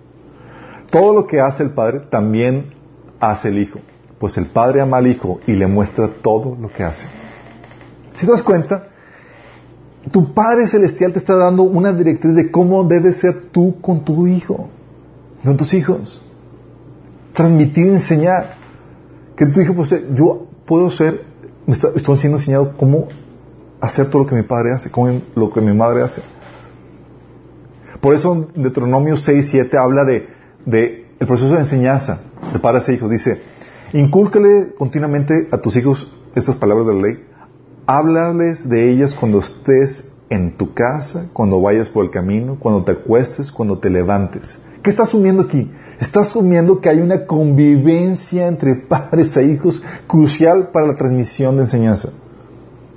[0.89, 2.73] Todo lo que hace el padre también
[3.19, 3.79] hace el hijo.
[4.19, 7.07] Pues el padre ama al hijo y le muestra todo lo que hace.
[8.15, 8.87] Si te das cuenta,
[10.11, 14.27] tu Padre Celestial te está dando una directriz de cómo debes ser tú con tu
[14.27, 14.69] hijo,
[15.43, 16.21] con tus hijos.
[17.33, 18.55] Transmitir, enseñar.
[19.35, 21.23] Que tu hijo, pues, yo puedo ser,
[21.65, 23.07] me estoy siendo enseñado cómo
[23.79, 26.21] hacer todo lo que mi padre hace, cómo lo que mi madre hace.
[27.99, 30.27] Por eso Deuteronomio 6, 7 habla de,
[30.65, 33.09] de el proceso de enseñanza de padres e hijos.
[33.09, 33.41] Dice,
[33.93, 37.32] incúlcale continuamente a tus hijos estas palabras de la ley
[37.85, 42.93] Háblales de ellas cuando estés en tu casa, cuando vayas por el camino, cuando te
[42.93, 44.57] acuestes, cuando te levantes.
[44.81, 45.71] ¿Qué está asumiendo aquí?
[45.99, 51.63] Está asumiendo que hay una convivencia entre padres e hijos crucial para la transmisión de
[51.63, 52.09] enseñanza.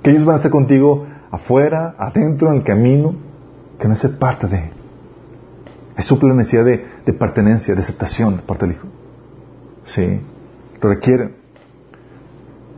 [0.03, 3.15] Que ellos van a estar contigo afuera, adentro, en el camino,
[3.79, 4.71] que no es parte de.
[5.95, 8.87] Es la necesidad de, de pertenencia, de aceptación de parte del hijo.
[9.83, 10.21] Sí,
[10.81, 11.35] lo requieren.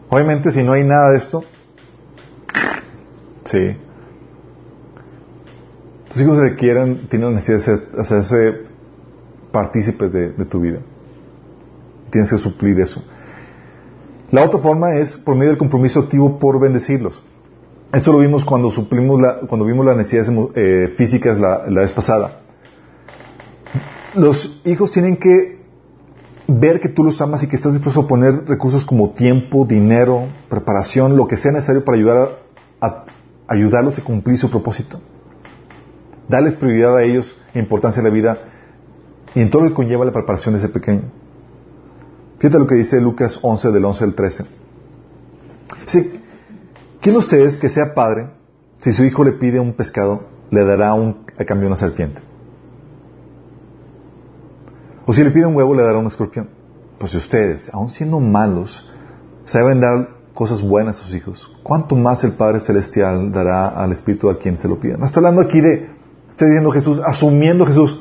[0.10, 1.44] Obviamente, si no hay nada de esto,
[3.46, 3.76] Sí.
[6.10, 8.62] Tus hijos requieren, tienen la necesidad de hacerse
[9.52, 10.80] partícipes de, tu vida.
[12.12, 13.04] Tienes que suplir eso.
[14.32, 17.24] La otra forma es por medio del compromiso activo por bendecirlos.
[17.92, 22.42] Esto lo vimos cuando suplimos la, cuando vimos las necesidades eh, físicas la vez pasada.
[24.16, 25.59] Los hijos tienen que
[26.50, 30.28] ver que tú los amas y que estás dispuesto a poner recursos como tiempo, dinero,
[30.50, 32.30] preparación, lo que sea necesario para ayudar
[32.82, 33.06] a,
[33.48, 35.00] ayudarlos a cumplir su propósito.
[36.28, 38.38] Darles prioridad a ellos e importancia en la vida
[39.36, 41.04] y en todo lo que conlleva la preparación de ese pequeño.
[42.40, 44.46] Fíjate lo que dice Lucas 11 del 11 al 13.
[45.86, 46.22] Sí,
[47.02, 48.30] ¿quién de ustedes que sea padre,
[48.80, 52.29] si su hijo le pide un pescado, le dará un, a cambio una serpiente?
[55.10, 56.50] O si le pide un huevo, le dará un escorpión.
[57.00, 58.88] Pues si ustedes, aun siendo malos,
[59.44, 64.30] saben dar cosas buenas a sus hijos, ¿cuánto más el Padre Celestial dará al Espíritu
[64.30, 64.98] a quien se lo pida?
[64.98, 65.90] No está hablando aquí de,
[66.30, 68.00] está diciendo Jesús, asumiendo Jesús,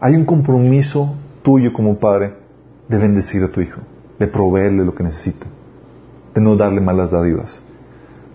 [0.00, 2.34] hay un compromiso tuyo como Padre
[2.88, 3.82] de bendecir a tu hijo,
[4.18, 5.46] de proveerle lo que necesita,
[6.34, 7.62] de no darle malas dádivas.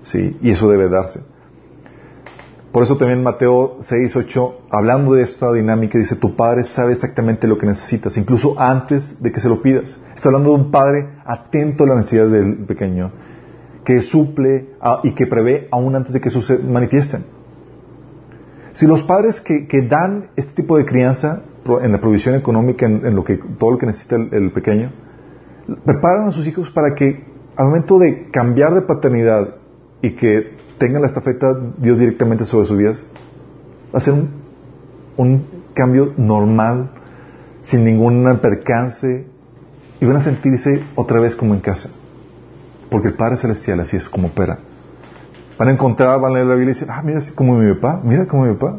[0.04, 0.38] ¿Sí?
[0.42, 1.20] Y eso debe darse.
[2.76, 7.48] Por eso también Mateo 6, 8, hablando de esta dinámica, dice, tu padre sabe exactamente
[7.48, 9.98] lo que necesitas, incluso antes de que se lo pidas.
[10.14, 13.14] Está hablando de un padre atento a las necesidades del pequeño,
[13.86, 14.72] que suple
[15.04, 17.24] y que prevé aún antes de que se manifiesten.
[18.74, 21.44] Si los padres que, dan este tipo de crianza
[21.82, 24.92] en la provisión económica, en, lo que, todo lo que necesita el, pequeño,
[25.86, 27.24] preparan a sus hijos para que
[27.56, 29.56] al momento de cambiar de paternidad
[30.02, 31.48] y que tengan la estafeta
[31.78, 33.04] Dios directamente sobre sus vidas,
[33.98, 34.30] ser un,
[35.18, 36.92] un cambio normal,
[37.62, 39.26] sin ningún percance,
[40.00, 41.90] y van a sentirse otra vez como en casa.
[42.90, 44.60] Porque el Padre Celestial así es como opera.
[45.58, 48.02] Van a encontrar, van a leer la Biblia y decir, ah, mira, como mi papá,
[48.04, 48.78] mira como mi papá.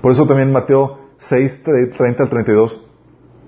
[0.00, 1.62] Por eso también Mateo 6,
[1.96, 2.80] 30 al 32,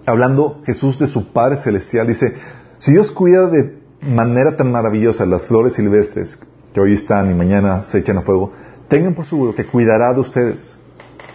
[0.05, 2.35] hablando Jesús de su Padre Celestial, dice,
[2.77, 6.39] si Dios cuida de manera tan maravillosa las flores silvestres
[6.73, 8.53] que hoy están y mañana se echan a fuego,
[8.89, 10.79] tengan por seguro que cuidará de ustedes.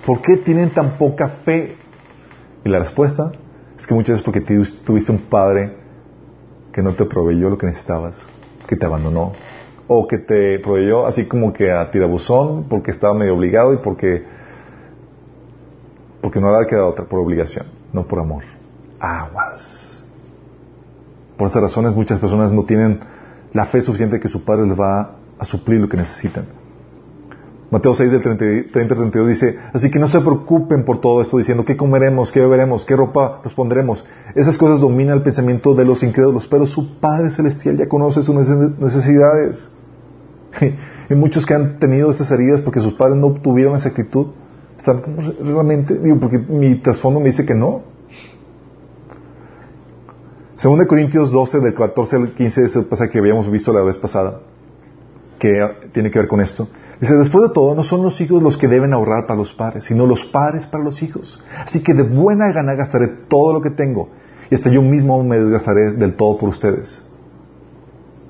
[0.05, 1.75] ¿Por qué tienen tan poca fe?
[2.63, 3.31] Y la respuesta
[3.77, 5.75] es que muchas veces porque tuviste un padre
[6.71, 8.23] que no te proveyó lo que necesitabas,
[8.67, 9.31] que te abandonó,
[9.87, 14.25] o que te proveyó así como que a tirabuzón porque estaba medio obligado y porque
[16.21, 18.43] porque no le quedado otra por obligación, no por amor.
[18.99, 19.86] Aguas.
[21.37, 22.99] Por esas razones muchas personas no tienen
[23.53, 26.45] la fe suficiente que su Padre les va a suplir lo que necesitan.
[27.69, 28.45] Mateo 6 del 30
[28.79, 32.39] al 32 dice, así que no se preocupen por todo esto diciendo qué comeremos, qué
[32.39, 34.05] beberemos, qué ropa nos pondremos.
[34.35, 38.35] Esas cosas dominan el pensamiento de los incrédulos, pero su Padre Celestial ya conoce sus
[38.35, 39.71] necesidades.
[41.09, 44.27] Y muchos que han tenido esas heridas porque sus padres no tuvieron esa actitud,
[44.77, 45.01] están
[45.41, 47.83] realmente, digo, porque mi trasfondo me dice que no.
[50.57, 53.99] Según de Corintios 12, del 14 al 15, ese pasaje que habíamos visto la vez
[53.99, 54.39] pasada,
[55.37, 55.51] que
[55.91, 56.67] tiene que ver con esto.
[56.99, 59.83] Dice, después de todo, no son los hijos los que deben ahorrar para los padres,
[59.83, 61.39] sino los padres para los hijos.
[61.63, 64.09] Así que de buena gana gastaré todo lo que tengo,
[64.49, 67.03] y hasta yo mismo me desgastaré del todo por ustedes.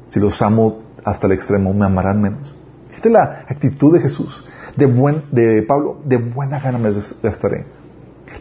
[0.09, 2.53] Si los amo hasta el extremo, me amarán menos.
[2.89, 7.67] Fíjate la actitud de Jesús, de Pablo, de buena gana me desgastaré.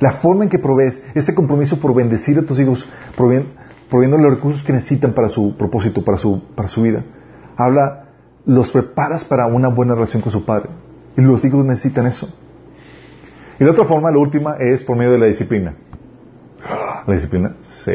[0.01, 2.85] La forma en que provees, este compromiso por bendecir a tus hijos,
[3.17, 3.47] proviene
[3.91, 7.05] proviendo los recursos que necesitan para su propósito, para su, para su vida.
[7.57, 8.07] Habla,
[8.45, 10.71] los preparas para una buena relación con su padre.
[11.17, 12.29] Y los hijos necesitan eso.
[13.59, 15.75] Y la otra forma, la última, es por medio de la disciplina.
[17.07, 17.93] La disciplina, sí,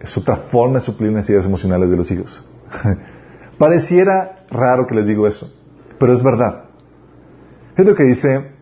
[0.00, 2.46] es otra forma de suplir necesidades emocionales de los hijos.
[3.58, 5.52] Pareciera raro que les digo eso,
[5.98, 6.64] pero es verdad.
[7.76, 8.52] Es lo que dice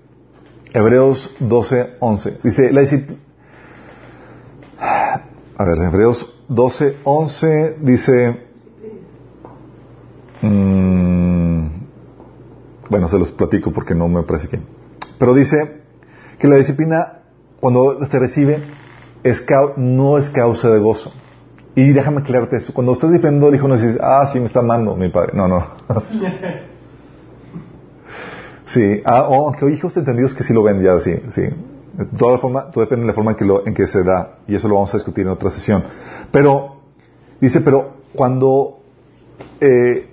[0.73, 2.39] Hebreos 12, 11.
[2.43, 3.21] Dice, la disciplina...
[5.59, 8.47] A ver, Hebreos 12, 11 dice...
[10.43, 11.67] Mm,
[12.91, 14.59] bueno, se los platico porque no me parece que...
[15.19, 15.83] Pero dice
[16.39, 17.21] que la disciplina,
[17.61, 18.59] cuando se recibe,
[19.23, 19.45] es
[19.77, 21.13] no es causa de gozo.
[21.75, 22.75] Y déjame aclararte esto.
[22.75, 25.33] Cuando estás disciplinando al hijo, no dices, ah, sí, me está amando mi padre.
[25.35, 25.65] No, no.
[28.67, 29.01] sí.
[29.05, 31.43] Ah, oh, aunque hay hijos entendidos que sí lo ven ya, sí, sí.
[32.19, 34.39] Toda forma, todo depende de la forma en que, lo, en que se da.
[34.47, 35.85] Y eso lo vamos a discutir en otra sesión.
[36.31, 36.77] Pero,
[37.41, 38.79] dice, pero cuando,
[39.61, 40.09] eh,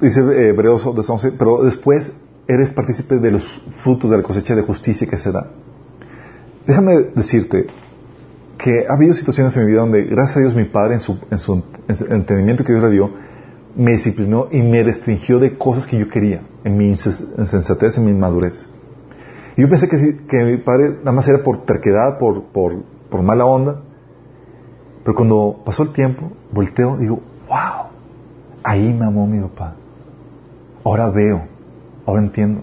[0.00, 2.12] dice eh, Hebreos 11, pero después
[2.46, 5.46] eres partícipe de los frutos de la cosecha de justicia que se da.
[6.66, 7.66] Déjame decirte
[8.58, 11.18] que ha habido situaciones en mi vida donde, gracias a Dios, mi padre, en su,
[11.30, 11.62] en su,
[12.08, 13.10] entendimiento que Dios le dio,
[13.76, 18.12] me disciplinó y me restringió de cosas que yo quería, en mi insensatez, en mi
[18.12, 18.68] inmadurez.
[19.56, 19.96] Y yo pensé que,
[20.26, 23.80] que mi padre nada más era por terquedad, por, por, por mala onda.
[25.04, 27.88] Pero cuando pasó el tiempo, volteo, digo, wow,
[28.62, 29.74] ahí me amó mi papá.
[30.84, 31.54] Ahora veo
[32.06, 32.62] Ahora entiendo.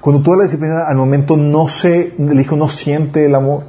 [0.00, 3.64] Cuando toda la disciplina al momento no se, el hijo no siente el amor,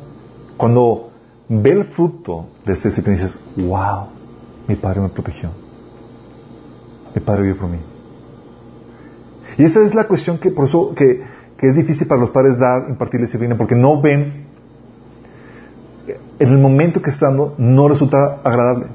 [0.57, 1.11] cuando
[1.49, 4.07] ve el fruto de esa disciplina dices, wow,
[4.67, 5.49] mi padre me protegió.
[7.13, 7.79] Mi padre vivió por mí.
[9.57, 11.21] Y esa es la cuestión que por eso que,
[11.62, 14.47] que es difícil para los padres dar, impartir disciplina, porque no ven,
[16.39, 18.88] en el momento que están dando, no resulta agradable.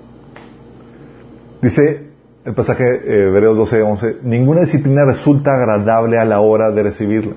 [1.62, 2.08] Dice
[2.44, 7.34] el pasaje eh, Hebreos 12, 11, ninguna disciplina resulta agradable a la hora de recibirla.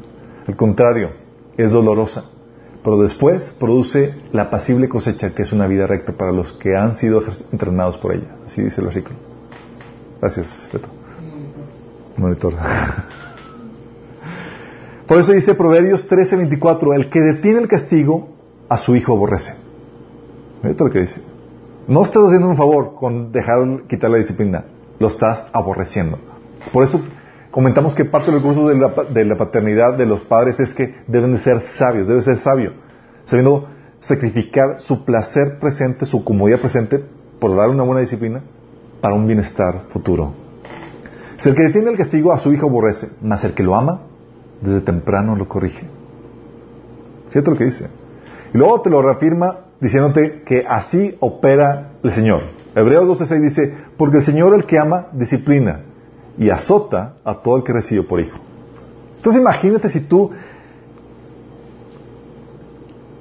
[0.47, 1.11] Al contrario,
[1.57, 2.23] es dolorosa.
[2.83, 6.95] Pero después produce la apacible cosecha, que es una vida recta para los que han
[6.95, 7.21] sido
[7.51, 8.35] entrenados por ella.
[8.47, 9.15] Así dice el versículo.
[10.19, 10.87] Gracias, Beto.
[12.17, 12.53] Monitor.
[15.09, 18.29] Por eso dice Proverbios 13, 24, el que detiene el castigo,
[18.69, 19.53] a su hijo aborrece.
[20.61, 21.21] Lo que dice.
[21.87, 24.63] No estás haciendo un favor con dejar quitar la disciplina
[24.99, 26.19] lo estás aborreciendo.
[26.71, 27.01] Por eso
[27.51, 30.93] comentamos que parte del curso de la, de la paternidad de los padres es que
[31.07, 32.73] deben de ser sabios, debe ser sabio,
[33.25, 33.67] sabiendo
[34.01, 37.03] sacrificar su placer presente, su comodidad presente,
[37.39, 38.43] por dar una buena disciplina,
[39.01, 40.33] para un bienestar futuro.
[41.37, 44.01] Si el que detiene el castigo a su hijo aborrece, mas el que lo ama,
[44.61, 45.87] desde temprano lo corrige.
[47.29, 47.89] Fíjate lo que dice.
[48.53, 52.41] Y luego te lo reafirma diciéndote que así opera el Señor.
[52.75, 55.81] Hebreos 12.6 dice, porque el Señor el que ama disciplina
[56.37, 58.39] y azota a todo el que recibe por hijo.
[59.17, 60.31] Entonces imagínate si tú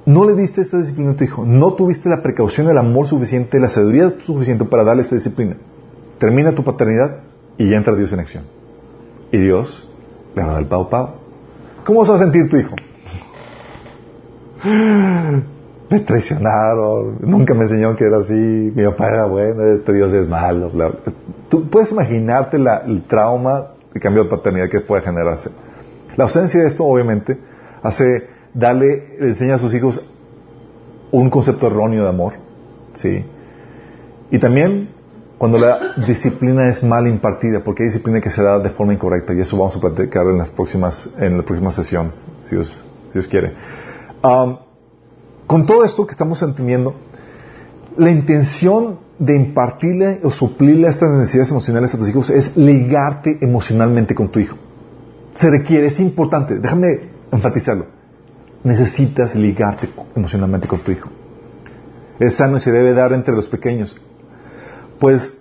[0.05, 3.59] no le diste esta disciplina a tu hijo, no tuviste la precaución, el amor suficiente,
[3.59, 5.57] la sabiduría suficiente para darle esta disciplina.
[6.17, 7.19] Termina tu paternidad
[7.57, 8.43] y ya entra Dios en acción.
[9.31, 9.87] Y Dios
[10.35, 11.15] le va a dar el pavo pavo.
[11.89, 12.75] ¿Cómo se va a sentir tu hijo?
[15.89, 20.29] me traicionaron, nunca me enseñaron que era así, mi papá era bueno, este Dios es
[20.29, 20.71] malo.
[21.49, 25.49] Tú puedes imaginarte el trauma de cambio de paternidad que puede generarse.
[26.15, 27.39] La ausencia de esto, obviamente,
[27.81, 29.99] hace darle, le enseña a sus hijos
[31.11, 32.33] un concepto erróneo de amor,
[32.93, 33.25] ¿sí?
[34.29, 34.89] Y también
[35.39, 39.33] cuando la disciplina es mal impartida, porque hay disciplina que se da de forma incorrecta,
[39.33, 43.53] y eso vamos a platicar en las próximas, en las próximas sesiones, si Dios, quiere.
[45.47, 46.93] Con todo esto que estamos entendiendo,
[47.95, 54.13] la intención de impartirle o suplirle estas necesidades emocionales a tus hijos es ligarte emocionalmente
[54.13, 54.57] con tu hijo.
[55.35, 57.85] Se requiere, es importante, déjame enfatizarlo.
[58.65, 61.09] Necesitas ligarte emocionalmente con tu hijo.
[62.19, 63.95] Es sano y se debe dar entre los pequeños.
[64.99, 65.33] Pues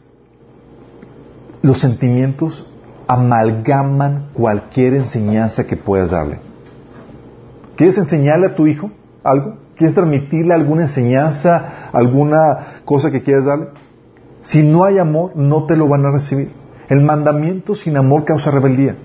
[1.62, 2.66] los sentimientos
[3.06, 6.38] amalgaman cualquier enseñanza que puedas darle.
[7.76, 8.90] ¿Quieres enseñarle a tu hijo
[9.24, 9.56] algo?
[9.76, 13.68] ¿Quieres transmitirle alguna enseñanza, alguna cosa que quieras darle?
[14.42, 16.50] Si no hay amor, no te lo van a recibir.
[16.88, 18.96] El mandamiento sin amor causa rebeldía.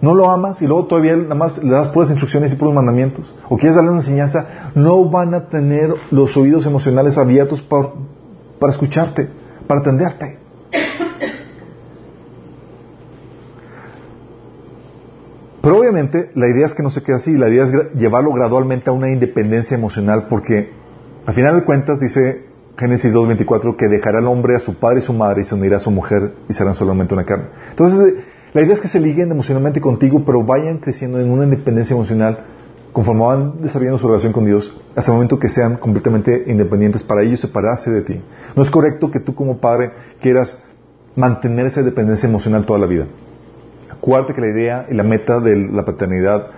[0.00, 3.34] No lo amas y luego todavía nada más le das puras instrucciones y puros mandamientos.
[3.48, 9.28] O quieres darle una enseñanza, no van a tener los oídos emocionales abiertos para, escucharte,
[9.66, 10.38] para atenderte.
[15.60, 18.90] Pero obviamente la idea es que no se quede así, la idea es llevarlo gradualmente
[18.90, 20.70] a una independencia emocional porque
[21.26, 22.46] al final de cuentas dice
[22.78, 25.76] Génesis 2.24 que dejará al hombre a su padre y su madre y se unirá
[25.78, 27.46] a su mujer y serán solamente una carne.
[27.70, 28.14] Entonces
[28.54, 32.44] La idea es que se liguen emocionalmente contigo, pero vayan creciendo en una independencia emocional
[32.92, 37.22] conforme van desarrollando su relación con Dios, hasta el momento que sean completamente independientes para
[37.22, 38.20] ellos separarse de ti.
[38.56, 40.58] No es correcto que tú como padre quieras
[41.14, 43.06] mantener esa dependencia emocional toda la vida.
[43.90, 46.48] Acuérdate que la idea y la meta de la paternidad,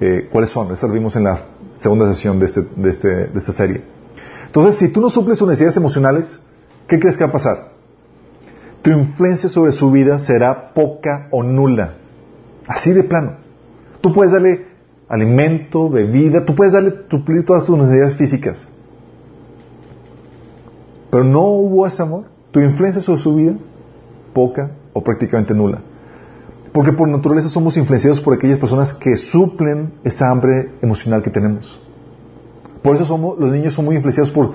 [0.00, 0.72] eh, ¿cuáles son?
[0.72, 1.40] Eso lo vimos en la
[1.76, 3.82] segunda sesión de, este, de, este, de esta serie.
[4.46, 6.40] Entonces, si tú no suples sus necesidades emocionales,
[6.86, 7.75] ¿qué crees que va a pasar?
[8.86, 11.94] Tu influencia sobre su vida será poca o nula.
[12.68, 13.32] Así de plano.
[14.00, 14.64] Tú puedes darle
[15.08, 18.68] alimento, bebida, tú puedes darle, suplir todas tus necesidades físicas.
[21.10, 22.26] Pero no hubo ese amor.
[22.52, 23.54] Tu influencia sobre su vida,
[24.32, 25.80] poca o prácticamente nula.
[26.72, 31.80] Porque por naturaleza somos influenciados por aquellas personas que suplen esa hambre emocional que tenemos.
[32.84, 34.52] Por eso somos, los niños son muy influenciados por,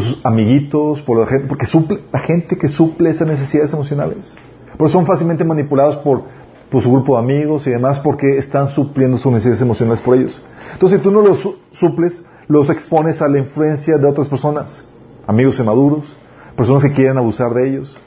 [0.00, 4.36] sus amiguitos, por la gente, porque suple, la gente que suple esas necesidades emocionales.
[4.78, 6.22] Por eso son fácilmente manipulados por,
[6.70, 10.42] por su grupo de amigos y demás, porque están supliendo sus necesidades emocionales por ellos.
[10.72, 14.84] Entonces, si tú no los suples, los expones a la influencia de otras personas,
[15.26, 16.16] amigos inmaduros,
[16.56, 17.98] personas que quieren abusar de ellos.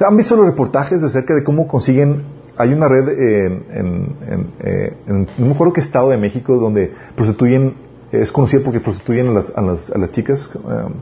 [0.00, 2.22] ¿Han visto los reportajes acerca de cómo consiguen
[2.58, 4.16] hay una red en,
[4.60, 7.74] eh, en, no me acuerdo qué estado de México donde prostituyen,
[8.12, 10.50] es conocida porque prostituyen a las, a las, a las chicas.
[10.54, 10.94] Um,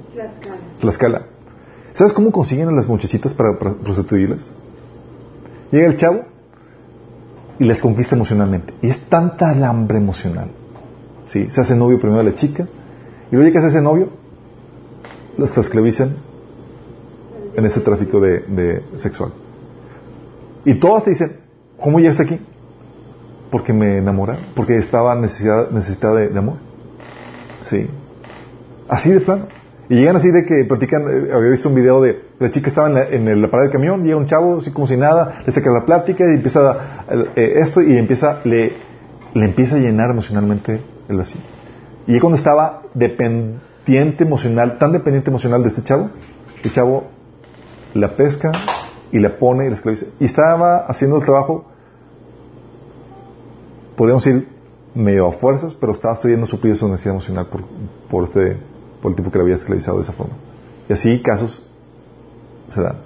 [0.80, 1.22] Tlaxcala.
[1.92, 4.50] ¿Sabes cómo consiguen a las muchachitas para, prostituirlas?
[5.70, 6.24] Llega el chavo
[7.58, 8.74] y les conquista emocionalmente.
[8.82, 10.48] Y es tanta el hambre emocional.
[11.26, 11.48] ¿sí?
[11.50, 12.66] Se hace novio primero de la chica
[13.30, 14.08] y luego que se hace novio,
[15.38, 16.16] las esclavizan
[17.56, 19.32] en ese tráfico de, de sexual.
[20.64, 21.44] Y todas te dicen,
[21.80, 22.40] ¿Cómo llegaste aquí?
[23.50, 26.56] Porque me enamoré, porque estaba necesitada de, amor.
[27.68, 27.88] Sí.
[28.88, 29.46] Así de plano.
[29.88, 32.88] Y llegan así de que platican, eh, había visto un video de la chica estaba
[32.88, 35.52] en la, en la parada del camión, llega un chavo así como si nada, le
[35.52, 37.04] saca la plática y empieza
[37.36, 38.72] eh, esto y empieza, le,
[39.34, 41.38] le empieza a llenar emocionalmente el así.
[42.06, 46.10] Y cuando estaba dependiente emocional, tan dependiente emocional de este chavo,
[46.62, 47.04] el chavo
[47.92, 48.52] la pesca,
[49.14, 50.06] y la pone y la esclaviza.
[50.18, 51.64] Y estaba haciendo el trabajo,
[53.96, 54.48] podríamos decir,
[54.94, 57.62] medio a fuerzas, pero estaba subiendo su su necesidad emocional por,
[58.10, 58.56] por, este,
[59.02, 60.34] por el tipo que le había esclavizado de esa forma.
[60.88, 61.66] Y así casos
[62.68, 62.96] se dan.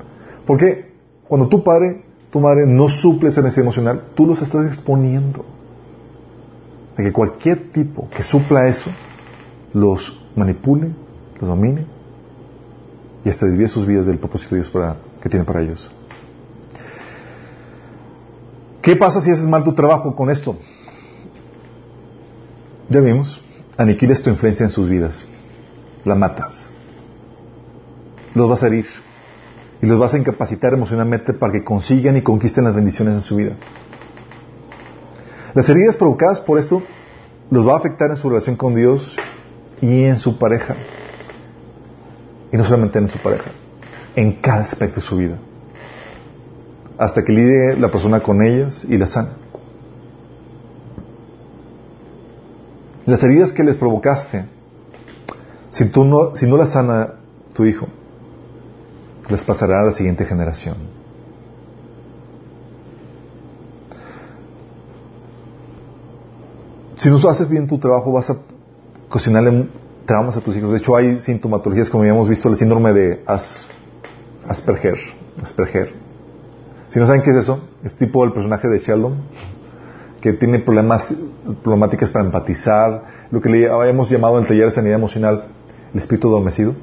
[0.47, 0.93] Porque
[1.27, 5.45] cuando tu padre, tu madre no suple esa necesidad emocional, tú los estás exponiendo.
[6.97, 8.91] De que cualquier tipo que supla eso,
[9.73, 10.91] los manipule,
[11.41, 11.87] los domine
[13.25, 15.91] y hasta desvíe sus vidas del propósito de Dios para, que tiene para ellos.
[18.83, 20.57] ¿Qué pasa si haces mal tu trabajo con esto?
[22.89, 23.41] Ya vimos,
[23.77, 25.27] aniquiles tu influencia en sus vidas,
[26.05, 26.71] la matas,
[28.35, 28.87] los vas a herir
[29.83, 33.37] y los vas a incapacitar emocionalmente para que consigan y conquisten las bendiciones en su
[33.37, 33.57] vida.
[35.55, 36.83] Las heridas provocadas por esto
[37.51, 39.17] los va a afectar en su relación con Dios
[39.81, 40.77] y en su pareja.
[42.53, 43.51] Y no solamente en su pareja,
[44.17, 45.39] en cada aspecto de su vida
[46.99, 49.31] hasta que lidie la persona con ellas y las sana.
[53.09, 54.45] Las heridas que les provocaste,
[55.71, 57.15] si, tú no, si no las sana
[57.55, 57.87] tu hijo,
[59.31, 60.77] les pasará a la siguiente generación.
[66.99, 68.37] Si no haces bien tu trabajo, vas a
[69.09, 69.69] cocinarle
[70.05, 70.73] traumas a tus hijos.
[70.73, 73.25] De hecho, hay sintomatologías, como habíamos visto, el síndrome de
[74.47, 74.99] Asperger.
[75.43, 76.09] Asperger
[76.91, 79.17] si no saben qué es eso, es tipo el personaje de Sheldon,
[80.23, 81.15] que tiene problemas,
[81.63, 85.45] problemáticas para empatizar, lo que le habíamos llamado en el taller de sanidad emocional
[85.93, 86.75] el espíritu adormecido.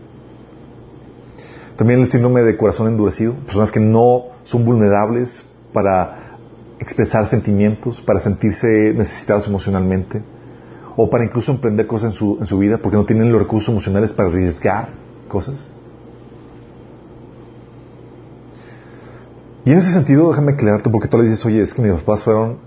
[1.75, 6.37] También el síndrome de corazón endurecido, personas que no son vulnerables para
[6.79, 10.21] expresar sentimientos, para sentirse necesitados emocionalmente,
[10.95, 13.69] o para incluso emprender cosas en su, en su vida porque no tienen los recursos
[13.69, 14.89] emocionales para arriesgar
[15.27, 15.71] cosas.
[19.65, 22.23] Y en ese sentido, déjame aclararte, porque tú le dices, oye, es que mis papás
[22.23, 22.59] fueron,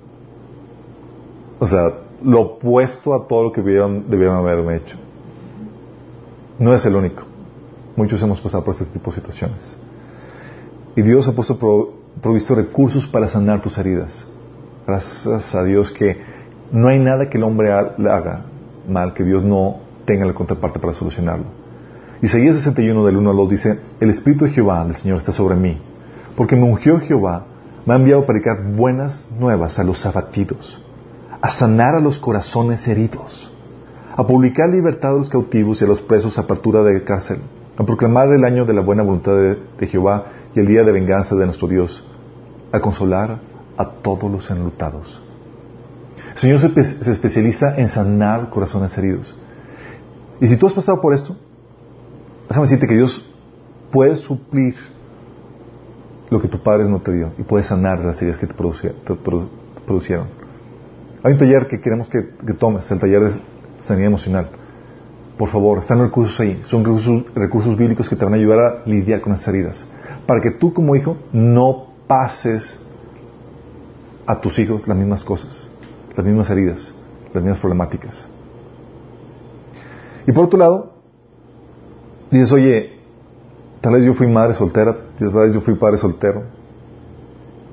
[1.58, 1.92] o sea,
[2.22, 4.96] lo opuesto a todo lo que debieron, debieron haberme hecho.
[6.58, 7.22] No es el único.
[7.96, 9.76] Muchos hemos pasado por este tipo de situaciones.
[10.96, 11.58] Y Dios ha puesto
[12.20, 14.24] provisto recursos para sanar tus heridas.
[14.86, 16.16] Gracias a Dios que
[16.72, 18.44] no hay nada que el hombre haga
[18.88, 21.44] mal que Dios no tenga la contraparte para solucionarlo.
[22.22, 25.54] Isaías 61 del 1 al 2 dice, el Espíritu de Jehová, el Señor, está sobre
[25.54, 25.78] mí
[26.38, 27.46] porque me ungió Jehová,
[27.84, 30.80] me ha enviado para predicar buenas nuevas a los abatidos,
[31.40, 33.50] a sanar a los corazones heridos,
[34.16, 37.38] a publicar libertad a los cautivos y a los presos apertura de cárcel,
[37.76, 40.24] a proclamar el año de la buena voluntad de, Jehová
[40.54, 42.04] y el día de venganza de nuestro Dios,
[42.72, 43.38] a consolar
[43.76, 45.22] a todos los enlutados.
[46.32, 49.34] El Señor se, especializa en sanar corazones heridos.
[50.40, 51.36] Y si tú has pasado por esto,
[52.48, 53.32] déjame decirte que Dios
[53.92, 54.74] puede suplir
[56.30, 60.37] lo que tu padre no te dio y puede sanar las heridas que te, producieron.
[61.22, 62.22] Hay un taller que queremos que,
[62.54, 63.40] tomes, el taller de
[63.82, 64.48] sanidad emocional.
[65.36, 66.60] Por favor, están los recursos ahí.
[66.64, 66.84] Son
[67.34, 69.86] recursos, bíblicos que te van a ayudar a lidiar con esas heridas.
[70.26, 72.80] Para que tú como hijo no pases
[74.26, 75.68] a tus hijos las mismas cosas,
[76.16, 76.92] las mismas heridas,
[77.32, 78.28] las mismas problemáticas.
[80.26, 80.92] Y por otro lado,
[82.30, 82.98] dices, oye,
[83.80, 86.42] tal vez yo fui madre soltera, tal vez yo fui padre soltero,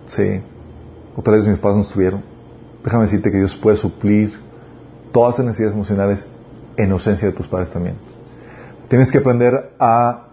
[0.07, 0.41] sí,
[1.15, 2.34] o tal vez mis padres no estuvieron.
[2.86, 4.39] Déjame decirte que Dios puede suplir
[5.11, 6.27] todas las necesidades emocionales
[6.77, 7.95] en ausencia de tus padres también.
[8.88, 10.27] Tienes que aprender a,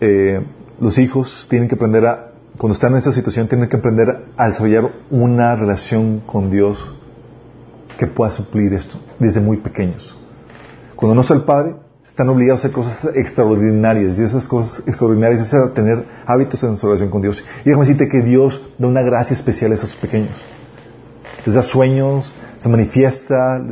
[0.00, 0.40] eh,
[0.80, 4.46] los hijos tienen que aprender a cuando están en esta situación, tienen que aprender a
[4.48, 6.94] desarrollar una relación con Dios
[7.98, 10.16] que pueda suplir esto desde muy pequeños.
[10.96, 15.52] Cuando no está el Padre, están obligados a hacer cosas extraordinarias y esas cosas extraordinarias
[15.52, 17.42] es tener hábitos en su relación con Dios.
[17.64, 20.44] Y déjame decirte que Dios da una gracia especial a esos pequeños.
[21.46, 23.62] Les da sueños, se manifiesta,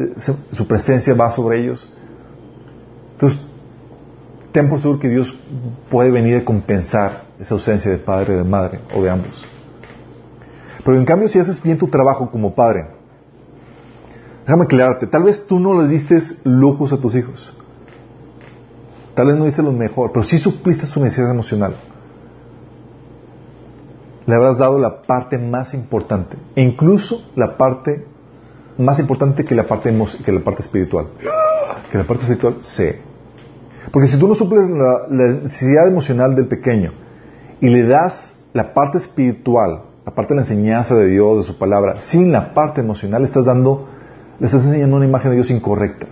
[0.52, 1.88] su presencia va sobre ellos.
[3.12, 3.38] Entonces,
[4.52, 5.34] ten por seguro que Dios
[5.90, 9.46] puede venir a compensar esa ausencia de padre, de madre o de ambos.
[10.84, 12.86] Pero en cambio, si haces bien tu trabajo como padre,
[14.46, 17.54] déjame aclararte, tal vez tú no le diste lujos a tus hijos.
[19.14, 21.76] Tal vez no diste lo mejor, pero sí supliste su necesidad emocional.
[24.28, 28.04] Le habrás dado la parte más importante, e incluso la parte
[28.76, 29.90] más importante que la parte,
[30.22, 31.06] que la parte espiritual.
[31.90, 32.90] Que la parte espiritual, sí.
[33.90, 36.92] Porque si tú no suples la, necesidad emocional del pequeño
[37.62, 41.56] y le das la parte espiritual, la parte de la enseñanza de Dios, de su
[41.56, 43.88] palabra, sin la parte emocional, estás dando,
[44.38, 46.06] le estás enseñando una imagen de Dios incorrecta.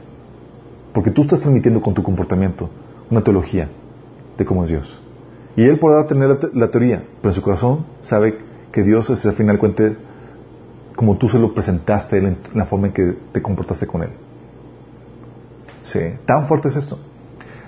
[0.95, 2.71] Porque tú estás transmitiendo con tu comportamiento
[3.11, 3.69] una teología
[4.39, 5.06] de cómo es Dios.
[5.57, 8.39] Y él podrá tener la, teoría, pero en su corazón sabe
[8.73, 9.97] que Dios es al final cuente
[10.95, 14.11] como tú se lo presentaste en la forma en que te comportaste con él.
[15.83, 16.99] Sí, tan fuerte es esto.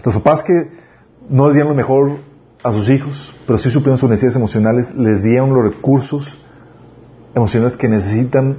[0.04, 0.70] Los papás que
[1.28, 2.10] no les dieron lo mejor
[2.62, 6.38] a sus hijos, pero sí supieron sus necesidades emocionales, les dieron los recursos
[7.34, 8.58] emocionales que necesitan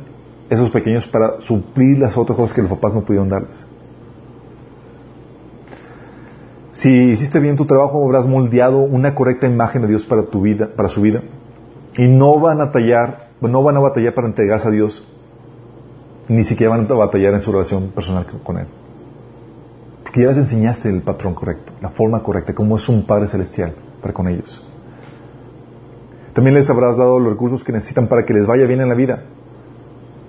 [0.49, 3.65] esos pequeños para suplir las otras cosas que los papás no pudieron darles.
[6.73, 10.69] Si hiciste bien tu trabajo, habrás moldeado una correcta imagen de Dios para tu vida,
[10.75, 11.23] para su vida,
[11.97, 15.05] y no van a tallar, no van a batallar para entregarse a Dios,
[16.27, 18.67] ni siquiera van a batallar en su relación personal con Él.
[20.03, 23.73] Porque ya les enseñaste el patrón correcto, la forma correcta, cómo es un Padre Celestial
[24.01, 24.63] para con ellos.
[26.33, 28.95] También les habrás dado los recursos que necesitan para que les vaya bien en la
[28.95, 29.23] vida.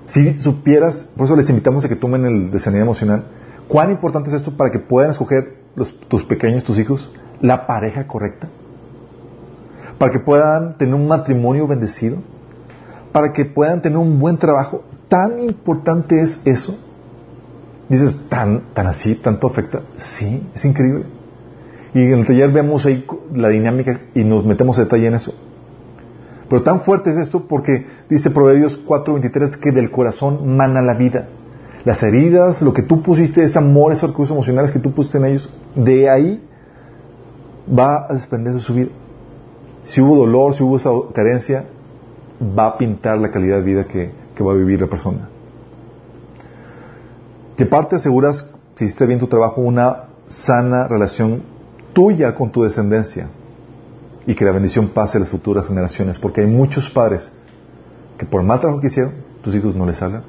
[0.06, 3.26] Si supieras, por eso les invitamos a que tomen el de sanidad emocional,
[3.68, 5.59] cuán importante es esto para que puedan escoger
[6.08, 8.48] tus pequeños, tus hijos, la pareja correcta,
[9.98, 12.18] para que puedan tener un matrimonio bendecido,
[13.12, 14.82] para que puedan tener un buen trabajo.
[15.08, 16.78] Tan importante es eso
[17.90, 19.82] Dices, ¿tan, tan así, tanto afecta?
[19.96, 21.06] Sí, es increíble.
[21.92, 23.04] Y en el taller vemos ahí
[23.34, 25.34] la dinámica y nos metemos a detalle en eso.
[26.48, 31.26] Pero tan fuerte es esto porque dice Proverbios 4:23 que del corazón mana la vida.
[31.84, 35.24] Las heridas, lo que tú pusiste, ese amor, esos recursos emocionales que tú pusiste en
[35.26, 36.44] ellos, de ahí
[37.66, 38.90] va a desprender de su vida.
[39.84, 41.64] Si hubo dolor, si hubo esa carencia,
[42.40, 44.12] va a pintar la calidad de vida que
[44.42, 45.28] va a vivir la persona.
[47.56, 51.42] Que parte aseguras, si hiciste bien tu trabajo, una sana relación
[51.92, 53.28] tuya con tu descendencia
[54.26, 57.30] y que la bendición pase a las futuras generaciones, porque hay muchos padres
[58.16, 59.12] que por mal trabajo que hicieron,
[59.42, 60.22] tus hijos no les hablan,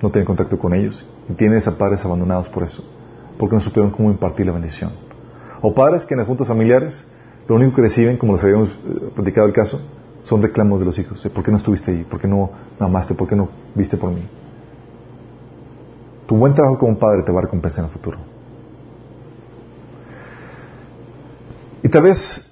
[0.00, 2.84] no tienen contacto con ellos y tienes a padres abandonados por eso,
[3.38, 4.92] porque no supieron cómo impartir la bendición.
[5.60, 7.06] O padres que en las juntas familiares
[7.48, 9.80] lo único que reciben, como les habíamos eh, platicado el caso,
[10.24, 11.26] son reclamos de los hijos.
[11.34, 12.04] ¿Por qué no estuviste ahí?
[12.04, 13.14] ¿Por qué no amaste?
[13.14, 14.22] ¿Por qué no viste por mí?
[16.26, 18.18] Tu buen trabajo como padre te va a recompensar en el futuro.
[21.82, 22.44] Y tal vez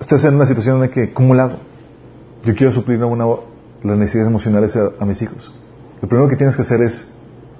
[0.00, 1.56] estés en una situación en la que, ¿cómo lo hago?
[2.42, 3.26] Yo quiero suplir una,
[3.82, 5.52] las necesidades emocionales a, mis hijos.
[6.00, 7.10] Lo primero que tienes que hacer es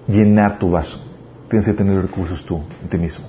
[0.07, 0.99] llenar tu vaso.
[1.49, 3.26] Tienes que tener recursos tú, en ti mismo.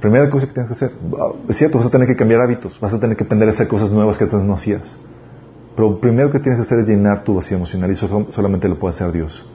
[0.00, 0.96] Primera cosa que tienes que hacer,
[1.48, 3.68] es cierto, vas a tener que cambiar hábitos, vas a tener que aprender a hacer
[3.68, 4.94] cosas nuevas que antes no hacías.
[5.74, 8.68] Pero lo primero que tienes que hacer es llenar tu vacío emocional y eso solamente
[8.68, 9.48] lo puede hacer Dios.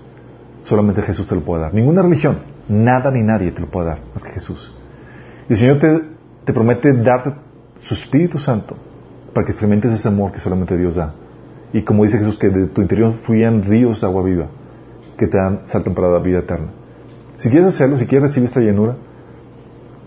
[0.63, 1.73] Solamente Jesús te lo puede dar.
[1.73, 4.73] Ninguna religión, nada ni nadie te lo puede dar más que Jesús.
[5.47, 6.01] Y el Señor te,
[6.45, 7.33] te promete darte
[7.81, 8.75] su Espíritu Santo
[9.33, 11.13] para que experimentes ese amor que solamente Dios da.
[11.73, 14.47] Y como dice Jesús, que de tu interior fluyan ríos de agua viva
[15.19, 16.69] que te dan, saltan para la vida eterna.
[17.37, 18.95] Si quieres hacerlo, si quieres recibir esta llenura,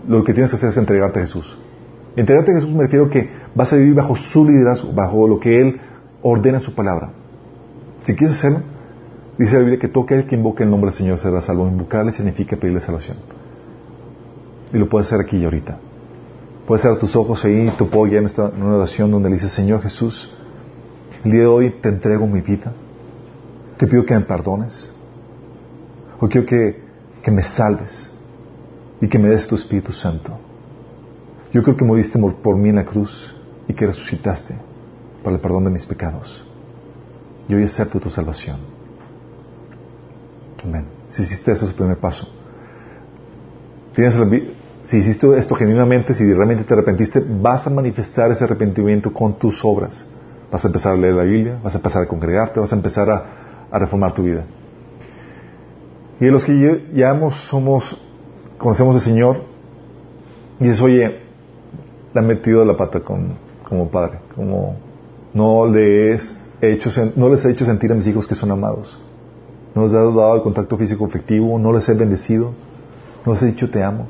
[0.07, 1.57] lo que tienes que hacer es entregarte a Jesús.
[2.15, 5.61] Entregarte a Jesús me refiero que vas a vivir bajo su liderazgo, bajo lo que
[5.61, 5.79] Él
[6.21, 7.11] ordena en su palabra.
[8.03, 8.59] Si quieres hacerlo,
[9.37, 11.67] dice la Biblia que toque el que invoque el nombre del Señor será salvo.
[11.67, 13.17] Invocarle significa pedirle salvación.
[14.73, 15.77] Y lo puedes hacer aquí y ahorita.
[16.67, 19.81] Puedes cerrar tus ojos ahí, tu polla en, esta, una oración donde le dices, Señor
[19.81, 20.33] Jesús,
[21.23, 22.73] el día de hoy te entrego mi vida.
[23.77, 24.91] Te pido que me perdones.
[26.19, 26.83] Hoy quiero que,
[27.21, 28.11] que me salves
[29.01, 30.37] y que me des tu Espíritu Santo.
[31.51, 33.35] Yo creo que moriste por mí en la cruz
[33.67, 34.55] y que resucitaste
[35.23, 36.45] para el perdón de mis pecados.
[37.47, 38.57] Y hoy acepto tu salvación.
[40.63, 40.85] Amén.
[41.07, 42.27] Si hiciste eso, es el primer paso.
[44.83, 49.63] Si hiciste esto genuinamente, si realmente te arrepentiste, vas a manifestar ese arrepentimiento con tus
[49.63, 50.05] obras.
[50.51, 53.09] Vas a empezar a leer la Biblia, vas a empezar a congregarte, vas a empezar
[53.09, 53.25] a,
[53.71, 54.43] reformar tu vida.
[56.19, 57.99] Y de los que ya somos,
[58.59, 59.41] conocemos al Señor,
[60.59, 61.21] y dices, oye,
[62.13, 64.75] le han metido la pata como padre, como
[65.33, 68.99] no les, he hecho, no les he hecho sentir a mis hijos que son amados,
[69.73, 72.53] no les he dado el contacto físico efectivo, no les he bendecido,
[73.25, 74.07] no les he dicho te amo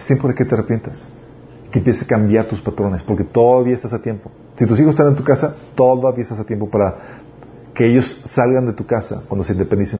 [0.00, 1.06] es tiempo de que te arrepientas.
[1.70, 4.30] Que empieces a cambiar tus patrones, porque todavía estás a tiempo.
[4.56, 6.96] Si tus hijos están en tu casa, todavía estás a tiempo para
[7.74, 9.98] que ellos salgan de tu casa cuando se independicen.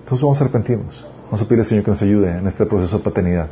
[0.00, 1.06] Entonces vamos a arrepentirnos.
[1.24, 3.48] Vamos a pedir al Señor que nos ayude en este proceso de paternidad.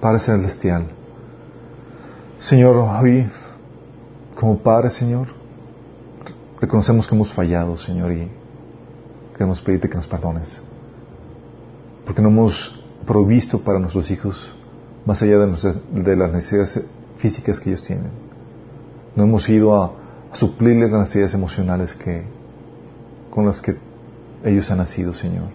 [0.00, 0.86] Padre Celestial.
[2.38, 3.26] Señor, hoy,
[4.34, 5.28] como Padre, Señor,
[6.60, 8.30] reconocemos que hemos fallado, Señor, y
[9.32, 10.62] queremos pedirte que nos perdones.
[12.04, 14.56] Porque no hemos provisto para nuestros hijos
[15.04, 16.80] más allá de, las necesidades
[17.18, 18.10] físicas que ellos tienen.
[19.16, 19.92] No hemos ido a,
[20.32, 22.22] suplirles las necesidades emocionales que,
[23.30, 23.76] con las que
[24.44, 25.48] ellos han nacido, Señor.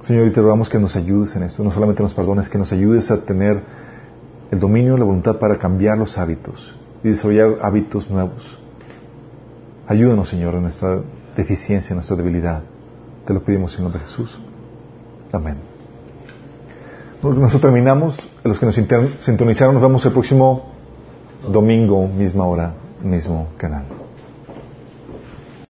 [0.00, 2.72] Señor, y te rogamos que nos ayudes en esto, no solamente nos perdones, que nos
[2.72, 3.62] ayudes a tener
[4.50, 8.58] el dominio la voluntad para cambiar los hábitos y desarrollar hábitos nuevos.
[9.86, 11.00] Ayúdanos, Señor, en nuestra
[11.36, 12.62] deficiencia, en nuestra debilidad.
[13.26, 14.40] Te lo pedimos en nombre de Jesús.
[15.32, 15.77] Amén.
[17.22, 18.16] Nosotros terminamos.
[18.44, 20.66] Los que nos sintonizaron, nos vemos el próximo
[21.50, 23.97] domingo, misma hora, mismo canal.